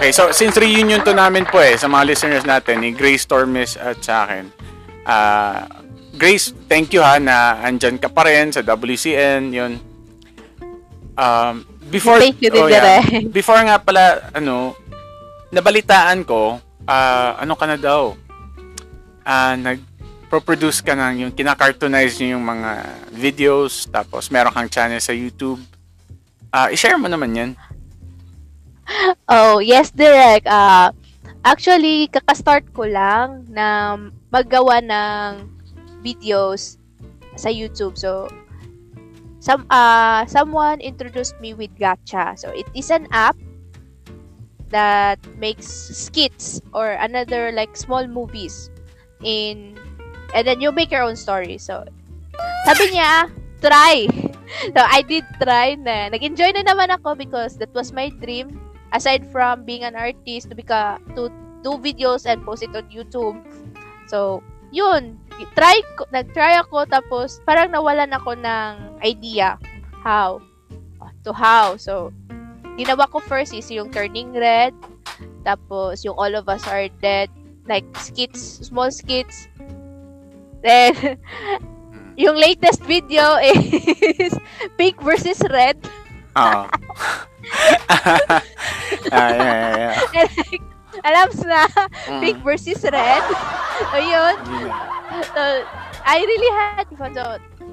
[0.00, 3.76] okay, so since reunion to namin po eh, sa mga listeners natin, ni Grace Tormes
[3.76, 4.48] at sa akin,
[5.04, 5.68] ah,
[6.16, 9.76] Grace, thank you ha na andyan ka pa rin sa WCN, yun.
[11.16, 13.04] Um, before, Thank you oh, yeah.
[13.28, 14.76] Before nga pala, ano,
[15.50, 18.14] nabalitaan ko, ah, ano ka na daw,
[19.22, 22.70] ah, nag-produce ka ng yung kina-cartoonize niyo yung mga
[23.14, 25.60] videos, tapos meron kang channel sa YouTube.
[26.50, 27.50] Ah, i-share mo naman yan.
[29.26, 30.46] Oh, yes, direct.
[30.46, 30.94] Ah,
[31.42, 33.98] actually, kakastart ko lang na
[34.30, 35.50] maggawa ng
[36.06, 36.78] videos
[37.34, 37.98] sa YouTube.
[37.98, 38.30] So,
[39.42, 42.38] some uh, someone introduced me with Gacha.
[42.38, 43.34] So, it is an app
[44.70, 48.70] that makes skits or another like small movies
[49.22, 49.78] in
[50.34, 51.58] and then you make your own story.
[51.58, 51.84] So,
[52.66, 53.30] sabi niya,
[53.62, 54.06] try.
[54.46, 56.06] So, I did try na.
[56.06, 58.54] Nag-enjoy na naman ako because that was my dream
[58.94, 61.34] aside from being an artist to become to
[61.66, 63.42] do videos and post it on YouTube.
[64.06, 65.18] So, yun,
[65.58, 65.82] try
[66.14, 69.58] nag-try ako tapos parang nawalan ako ng idea
[70.06, 70.38] how
[71.26, 71.74] to how.
[71.74, 72.14] So,
[72.76, 74.72] ginawa ko first is yung Turning Red,
[75.44, 77.28] tapos yung All of Us Are Dead,
[77.68, 79.48] like skits, small skits.
[80.62, 81.18] Then,
[82.22, 84.36] yung latest video is
[84.78, 85.80] Pink versus Red.
[86.36, 86.68] Oo.
[87.88, 88.40] ah,
[89.10, 89.94] yeah, yeah, yeah.
[90.12, 90.64] And like,
[91.04, 91.62] alam na,
[92.06, 92.20] Mm.
[92.22, 93.24] pink versus red.
[93.92, 94.34] so, yun.
[94.36, 94.68] Eh.
[95.34, 95.42] So,
[96.06, 97.12] I really had fun.
[97.14, 97.24] So,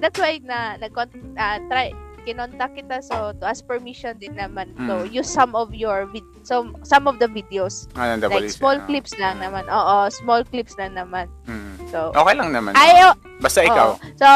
[0.02, 1.94] that's why na, nag uh, try,
[2.24, 5.12] kinontak kita so to ask permission din naman to Mm.
[5.12, 8.86] use some of your vid some some of the videos Ano, like small ah.
[8.88, 11.76] clips lang naman oo small clips lang naman Mm.
[11.92, 12.74] so Okay lang naman.
[12.74, 13.14] I
[13.44, 13.96] Basta ikaw.
[13.96, 14.02] Oo.
[14.16, 14.28] So,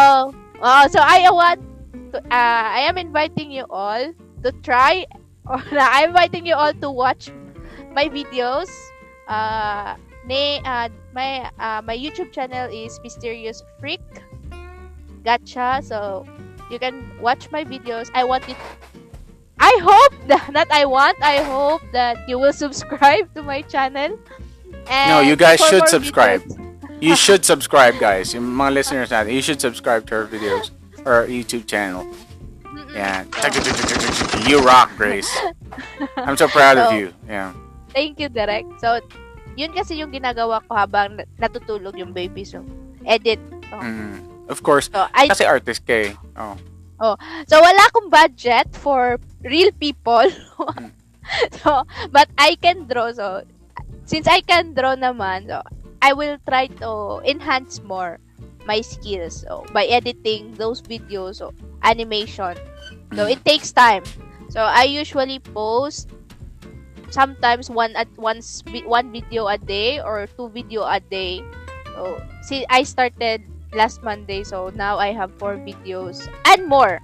[0.59, 1.63] oh, so I want
[2.11, 4.11] to, uh, I am inviting you all
[4.43, 5.07] to try
[5.49, 7.31] or I'm inviting you all to watch
[7.95, 8.67] my videos.
[9.31, 9.95] Uh,
[10.27, 14.03] ne, uh, my uh, my YouTube channel is Mysterious Freak
[15.23, 15.83] Gotcha.
[15.83, 16.23] So,
[16.69, 18.09] you can watch my videos.
[18.13, 18.55] I want you
[19.59, 24.17] I hope that not I want, I hope that you will subscribe to my channel.
[24.87, 26.41] And No, you guys should subscribe.
[26.43, 26.63] videos-
[27.01, 28.33] You should subscribe, guys.
[28.33, 30.73] My listeners natin, you should subscribe to her videos
[31.05, 32.09] or YouTube channel.
[32.65, 32.89] Mm-mm.
[32.93, 33.21] Yeah.
[34.49, 35.29] You rock, Grace.
[36.17, 37.13] I'm so proud of you.
[37.29, 37.53] Yeah.
[37.93, 38.65] Thank you, Derek.
[38.81, 38.97] So,
[39.57, 42.41] yun kasi yung ginagawa ko habang na- natutulog yung baby.
[42.45, 42.65] So,
[43.05, 43.41] edit.
[43.69, 44.21] Mm.
[44.47, 44.89] Of course.
[44.91, 46.11] So, I, Kasi artist ka eh.
[46.39, 47.15] Oh.
[47.45, 50.25] so wala akong budget for real people.
[51.61, 53.11] so, but I can draw.
[53.11, 53.43] So,
[54.05, 55.61] since I can draw naman, so,
[56.01, 58.17] I will try to enhance more
[58.65, 62.55] my skills so, by editing those videos so animation.
[63.15, 63.31] So, Mm.
[63.31, 64.03] it takes time.
[64.49, 66.09] So, I usually post
[67.11, 71.39] sometimes one at once one video a day or two video a day.
[71.95, 73.43] So, see, I started
[73.73, 76.99] last Monday, so now I have four videos and more.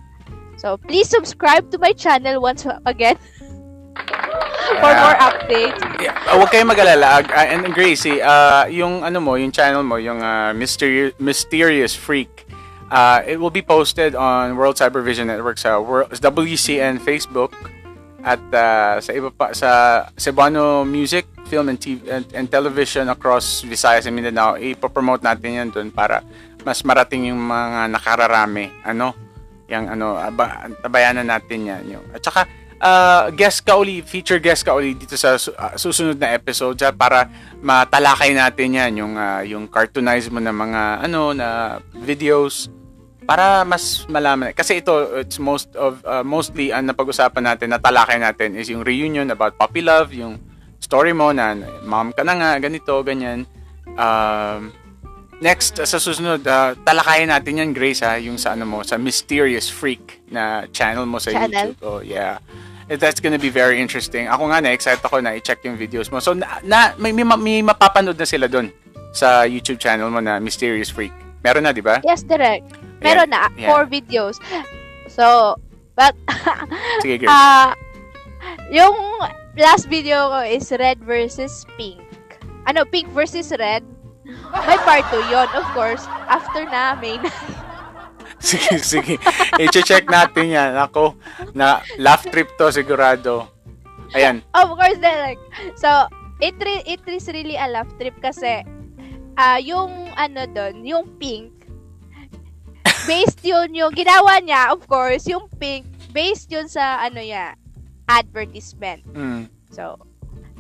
[0.56, 3.18] So please subscribe to my channel once again
[4.80, 5.02] for Yeah.
[5.04, 5.80] more updates.
[6.00, 7.26] Yeah, uh, huwag kayong mag-alala.
[7.28, 12.48] Uh, and Gracie, uh, yung ano mo, yung channel mo, yung uh, Mysterious, Mysterious Freak,
[12.90, 17.52] uh, it will be posted on World Cyber Vision Network sa World, WCN Facebook
[18.24, 19.70] at uh, sa iba pa sa
[20.16, 24.56] Cebuano Music, Film and, TV, and, and Television across Visayas and Mindanao.
[24.56, 26.24] Ipopromote natin yan doon para
[26.64, 28.72] mas marating yung mga nakararami.
[28.84, 29.16] Ano?
[29.68, 31.84] Yung ano, aba, tabayanan natin yan.
[32.00, 32.48] Yung, at saka,
[32.84, 36.92] uh, guest ka uli, feature guest ka uli dito sa uh, susunod na episode ha,
[36.92, 37.32] para
[37.64, 42.68] matalakay natin yan yung uh, yung cartoonize mo na mga ano na videos
[43.24, 48.60] para mas malaman kasi ito it's most of uh, mostly ang napag-usapan natin natalakay natin
[48.60, 50.36] is yung reunion about puppy love yung
[50.84, 51.56] story mo na
[51.88, 53.48] mom ka na nga ganito ganyan
[53.96, 54.76] um,
[55.44, 58.96] next uh, sa susunod uh, talakayin natin yan Grace ha yung sa ano mo sa
[58.96, 61.76] Mysterious Freak na channel mo sa Channel?
[61.76, 62.40] YouTube oh yeah
[62.84, 64.28] Eh, That's gonna be very interesting.
[64.28, 66.20] Ako nga na-excite ako na i-check yung videos mo.
[66.20, 68.76] So, na, na may, may, ma- may mapapanood na sila doon
[69.16, 71.16] sa YouTube channel mo na Mysterious Freak.
[71.48, 72.04] Meron na, di ba?
[72.04, 72.68] Yes, direct.
[73.00, 73.72] Meron na, Yeah.
[73.72, 74.36] four videos.
[75.08, 75.56] So,
[75.96, 76.12] but,
[77.08, 77.32] Sige, Grace.
[77.32, 77.72] ah,
[78.68, 78.92] yung
[79.56, 82.04] last video ko is red versus pink.
[82.68, 83.80] Ano, pink versus red.
[84.68, 86.04] May part 2 yun, of course.
[86.32, 87.20] After na, may
[88.44, 89.16] sige, sige.
[89.60, 90.72] I-check natin yan.
[90.80, 91.16] Ako,
[91.56, 93.48] na laugh trip to sigurado.
[94.16, 94.46] Ayan.
[94.56, 95.42] Of course, direct.
[95.76, 95.90] So,
[96.40, 98.64] it, re- it is really a laugh trip kasi
[99.34, 101.66] ah yung ano doon, yung pink,
[103.10, 107.58] based yun yung ginawa niya, of course, yung pink, based yun sa ano ya
[108.08, 109.02] advertisement.
[109.16, 109.50] Mm.
[109.74, 109.98] So,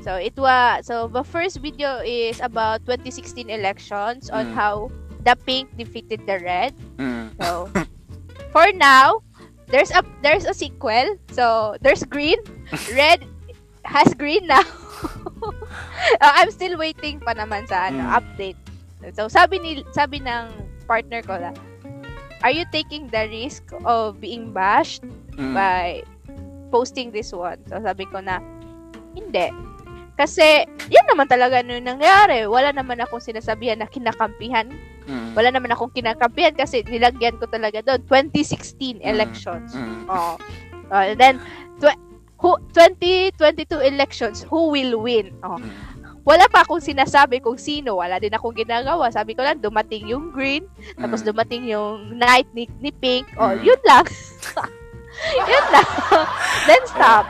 [0.04, 4.54] so it was, so the first video is about 2016 elections on Mm.
[4.54, 4.76] how
[5.24, 6.76] the pink defeated the red.
[6.99, 7.32] Mm.
[7.39, 7.72] So,
[8.54, 9.24] for now,
[9.72, 11.16] there's a there's a sequel.
[11.32, 12.38] So, there's green,
[12.93, 13.24] red
[13.88, 14.64] has green now.
[16.22, 18.16] Uh, I'm still waiting pa naman sa ano, Mm.
[18.20, 18.60] update.
[19.16, 20.51] So, sabi ni sabi ng
[20.88, 21.51] partner ko na,
[22.43, 25.04] are you taking the risk of being bashed
[25.36, 25.51] Mm.
[25.56, 26.04] by
[26.72, 27.60] posting this one?
[27.68, 28.39] So, sabi ko na,
[29.16, 29.51] hindi.
[30.14, 32.45] Kasi, yan naman talaga yung nangyari.
[32.45, 34.70] Wala naman akong sinasabihan na kinakampihan
[35.03, 35.36] Mm.
[35.36, 39.76] wala naman akong kinakampihan kasi nilagyan ko talaga doon 2016 elections.
[39.76, 40.07] Mm.
[40.07, 40.39] Oh.
[40.88, 41.43] Uh, then
[41.76, 41.99] tw-
[42.39, 45.36] who 2022 elections, who will win?
[45.43, 45.59] Oh.
[45.59, 45.72] Mm.
[46.24, 49.11] Wala pa akong sinasabi kung sino, wala din akong ginagawa.
[49.11, 50.64] Sabi ko lang dumating yung green,
[50.95, 51.28] tapos Mm.
[51.36, 53.28] dumating yung night ni, ni pink.
[53.36, 53.59] Oh, Mm.
[53.59, 54.07] yun lang.
[55.51, 55.89] yun lang.
[56.64, 57.28] then stop.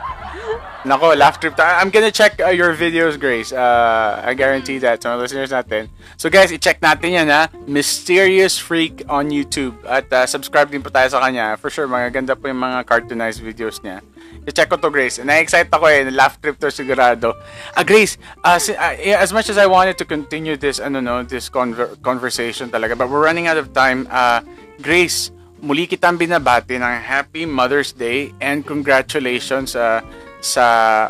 [0.84, 1.56] Nako, laugh trip.
[1.56, 3.56] ta- I'm gonna check uh, your videos, Grace.
[3.56, 5.88] Uh, I guarantee that sa mga listeners natin.
[6.20, 7.48] So guys, i-check natin yan ha.
[7.64, 9.80] Mysterious Freak on YouTube.
[9.88, 11.56] At uh, subscribe din po tayo sa kanya.
[11.56, 14.04] For sure, mga ganda po yung mga cartoonized videos niya.
[14.44, 15.16] I-check ko to, Grace.
[15.24, 16.04] Na-excite ako eh.
[16.12, 17.32] Laugh trip to sigurado.
[17.72, 21.24] Ah, Grace, uh, si- uh, as much as I wanted to continue this, ano no,
[21.24, 24.04] this conver- conversation talaga, but we're running out of time.
[24.12, 24.44] Uh,
[24.84, 25.32] Grace,
[25.64, 30.04] muli kitang binabati ng Happy Mother's Day and congratulations uh,
[30.44, 30.64] sa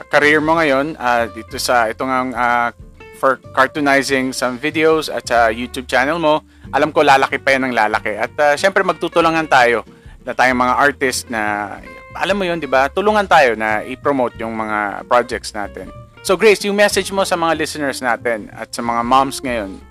[0.07, 2.71] career mo ngayon uh, dito sa itong ang uh,
[3.19, 6.47] for cartoonizing some videos at sa YouTube channel mo.
[6.71, 8.15] Alam ko lalaki pa yan ng lalaki.
[8.15, 9.83] At uh, syempre magtutulungan tayo
[10.23, 11.75] na tayong mga artist na
[12.15, 12.87] alam mo yun, di ba?
[12.87, 15.91] Tulungan tayo na i-promote yung mga projects natin.
[16.23, 19.83] So Grace, yung message mo sa mga listeners natin at sa mga moms ngayon.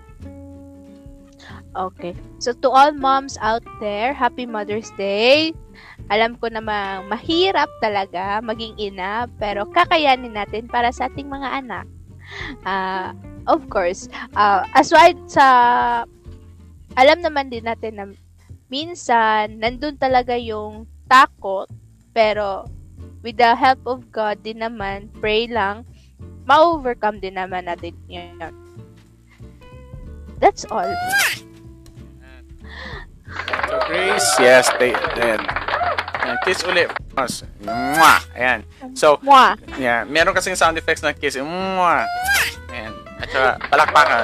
[1.76, 2.16] Okay.
[2.40, 5.52] So to all moms out there, happy Mother's Day.
[6.10, 11.86] Alam ko namang mahirap talaga maging ina, pero kakayanin natin para sa ating mga anak.
[12.66, 13.14] Ah,
[13.46, 15.46] of course, ah, aside sa
[16.94, 18.06] alam naman din natin na
[18.70, 21.70] minsan nandun talaga yung takot,
[22.14, 22.66] pero
[23.22, 25.88] with the help of God din naman, pray lang,
[26.44, 28.52] ma-overcome din naman natin yun.
[30.44, 30.92] That's all.
[33.70, 35.42] So Grace, yes, they, ayan.
[36.24, 36.90] Ayan, kiss ulit.
[37.14, 38.20] Mas, mwah!
[38.34, 38.66] Ayan.
[38.98, 39.54] So, Mwah!
[39.78, 41.38] yeah, meron kasing sound effects na kiss.
[41.38, 42.08] Mwah!
[42.74, 42.94] Ayan.
[43.22, 44.22] At saka, palakpakan.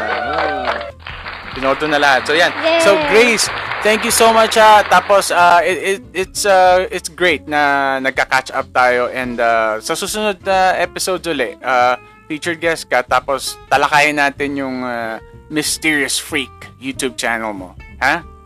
[1.54, 2.26] Pinoto na lahat.
[2.26, 2.50] So, yan.
[2.56, 2.82] Yay!
[2.82, 3.46] So, Grace,
[3.86, 4.82] thank you so much ha.
[4.88, 9.12] Tapos, uh, it, it, it's, uh, it's great na nagka-catch up tayo.
[9.12, 12.00] And uh, sa susunod na episodes uli, uh,
[12.30, 13.04] featured guest ka.
[13.04, 17.76] Tapos, talakayin natin yung uh, Mysterious Freak YouTube channel mo.
[18.00, 18.22] Ha?
[18.24, 18.39] Uy,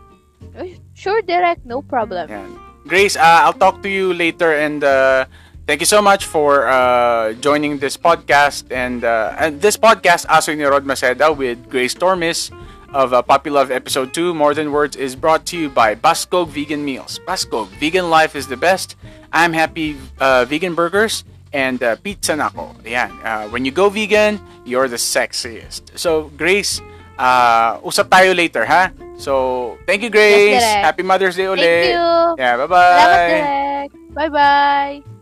[0.94, 2.30] Sure, Derek, No problem.
[2.30, 2.58] Yan.
[2.86, 5.24] Grace, uh, I'll talk to you later and uh,
[5.66, 8.70] thank you so much for uh, joining this podcast.
[8.70, 12.52] And, uh, and this podcast, Aso ni Rod Maceda with Grace Tormis
[12.92, 16.48] of uh, Puppy Love Episode 2, More Than Words, is brought to you by Bascog
[16.48, 17.20] Vegan Meals.
[17.26, 18.96] Bascog, vegan life is the best.
[19.32, 22.74] I'm happy uh, vegan burgers and uh, pizza nako.
[22.84, 25.98] Uh, when you go vegan, you're the sexiest.
[25.98, 26.80] So, Grace,
[27.18, 28.90] uh, usap tayo later, ha?
[29.14, 30.58] So, thank you, Grace.
[30.58, 30.82] Direk.
[30.82, 31.62] Happy Mother's Day ulit.
[31.62, 32.10] Thank you.
[32.38, 32.94] Yeah, bye-bye.
[32.98, 33.88] Salamat, Direk.
[34.14, 35.13] Bye-bye.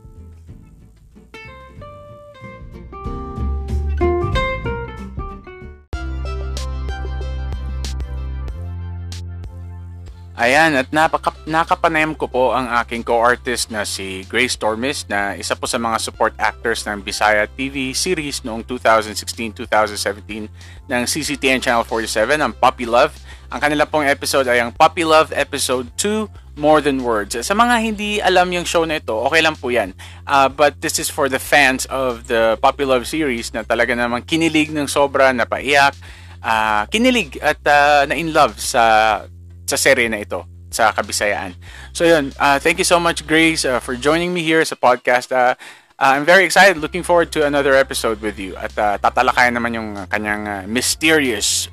[10.32, 15.52] Ayan, at napaka, nakapanayam ko po ang aking co-artist na si Grace Tormis na isa
[15.52, 20.48] po sa mga support actors ng Bisaya TV series noong 2016-2017
[20.88, 23.12] ng CCTN Channel 47, ang Puppy Love.
[23.52, 27.36] Ang kanila pong episode ay ang Puppy Love Episode 2, More Than Words.
[27.44, 29.92] Sa mga hindi alam yung show na ito, okay lang po yan.
[30.24, 34.24] Uh, but this is for the fans of the Puppy Love series na talaga namang
[34.24, 35.92] kinilig ng sobra, napaiyak,
[36.40, 39.28] uh, kinilig at uh, na-in love sa
[39.72, 41.56] sa serye na ito sa Kabisayaan.
[41.96, 45.32] So yun, uh, thank you so much Grace uh, for joining me here sa podcast.
[45.32, 45.56] Uh,
[46.00, 48.56] uh, I'm very excited, looking forward to another episode with you.
[48.60, 51.72] At uh, tatalakayan naman yung kanyang uh, mysterious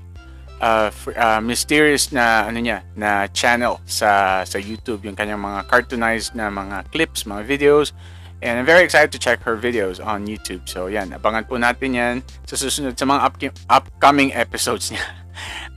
[0.60, 6.36] uh, uh, mysterious na ano niya na channel sa sa YouTube yung kanyang mga cartoonized
[6.36, 7.96] na mga clips, mga videos.
[8.40, 10.64] And I'm very excited to check her videos on YouTube.
[10.72, 12.16] So yan, abangan po natin yan
[12.48, 15.04] sa susunod sa mga upki- upcoming episodes niya.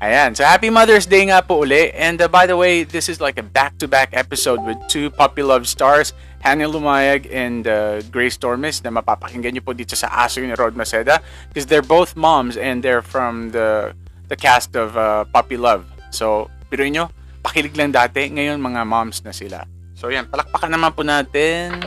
[0.02, 0.34] Ayan.
[0.34, 1.94] So, happy Mother's Day nga po uli.
[1.94, 5.70] And uh, by the way, this is like a back-to-back episode with two Puppy Love
[5.70, 6.10] stars,
[6.42, 10.74] Hannah Lumayag and uh, Grace Tormes na mapapakinggan niyo po dito sa Aso ni Rod
[10.74, 13.94] Maceda because they're both moms and they're from the
[14.26, 15.86] the cast of uh, Puppy Love.
[16.10, 17.14] So, pero nyo,
[17.46, 18.26] pakilig lang dati.
[18.26, 19.62] Ngayon, mga moms na sila.
[19.94, 20.26] So, yan.
[20.26, 21.78] Palakpakan naman po natin.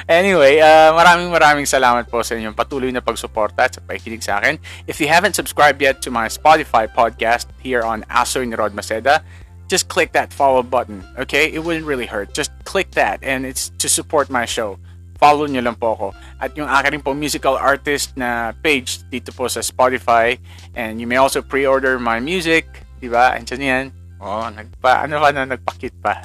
[0.10, 4.42] Anyway, uh, maraming maraming salamat po sa inyong patuloy na pagsuporta at sa pakikinig sa
[4.42, 4.58] akin.
[4.90, 9.22] If you haven't subscribed yet to my Spotify podcast here on Aso ni Rod Maceda,
[9.70, 11.54] just click that follow button, okay?
[11.54, 12.34] It wouldn't really hurt.
[12.34, 14.82] Just click that and it's to support my show
[15.22, 16.08] follow nyo lang po ako.
[16.42, 20.42] At yung aking po musical artist na page dito po sa Spotify.
[20.74, 22.66] And you may also pre-order my music.
[22.98, 23.38] Diba?
[23.38, 23.86] Andiyan yan.
[24.18, 26.18] Oh, nagpa, ano ka na, nagpakit pa.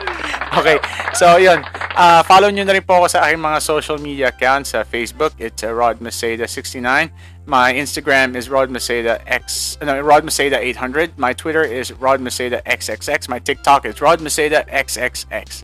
[0.50, 0.82] Okay.
[1.14, 1.62] So, yun.
[1.94, 5.30] Uh, follow nyo na rin po ako sa aking mga social media accounts sa Facebook.
[5.38, 7.10] It's uh, Rod Maceda69.
[7.46, 11.18] My Instagram is Rod Maceda X, no, Rod Maceda 800.
[11.18, 13.28] My Twitter is Rod Maceda XXX.
[13.28, 15.62] My TikTok is Rod Maceda XXX.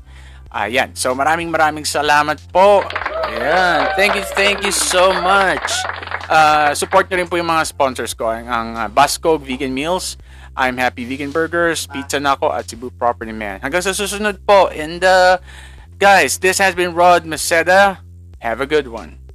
[0.52, 0.94] Ayan.
[0.94, 2.86] So maraming maraming salamat po.
[3.30, 3.92] Ayan.
[3.98, 5.66] Thank you, thank you so much.
[6.26, 8.26] Uh, support nyo rin po yung mga sponsors ko.
[8.30, 10.18] Ang, ang uh, Bascog Vegan Meals,
[10.58, 13.62] I'm Happy Vegan Burgers, Pizza Nako, at Cebu Property Man.
[13.62, 14.72] Hanggang sa susunod po.
[14.72, 15.38] And uh,
[15.98, 18.02] guys, this has been Rod Maceda.
[18.42, 19.25] Have a good one.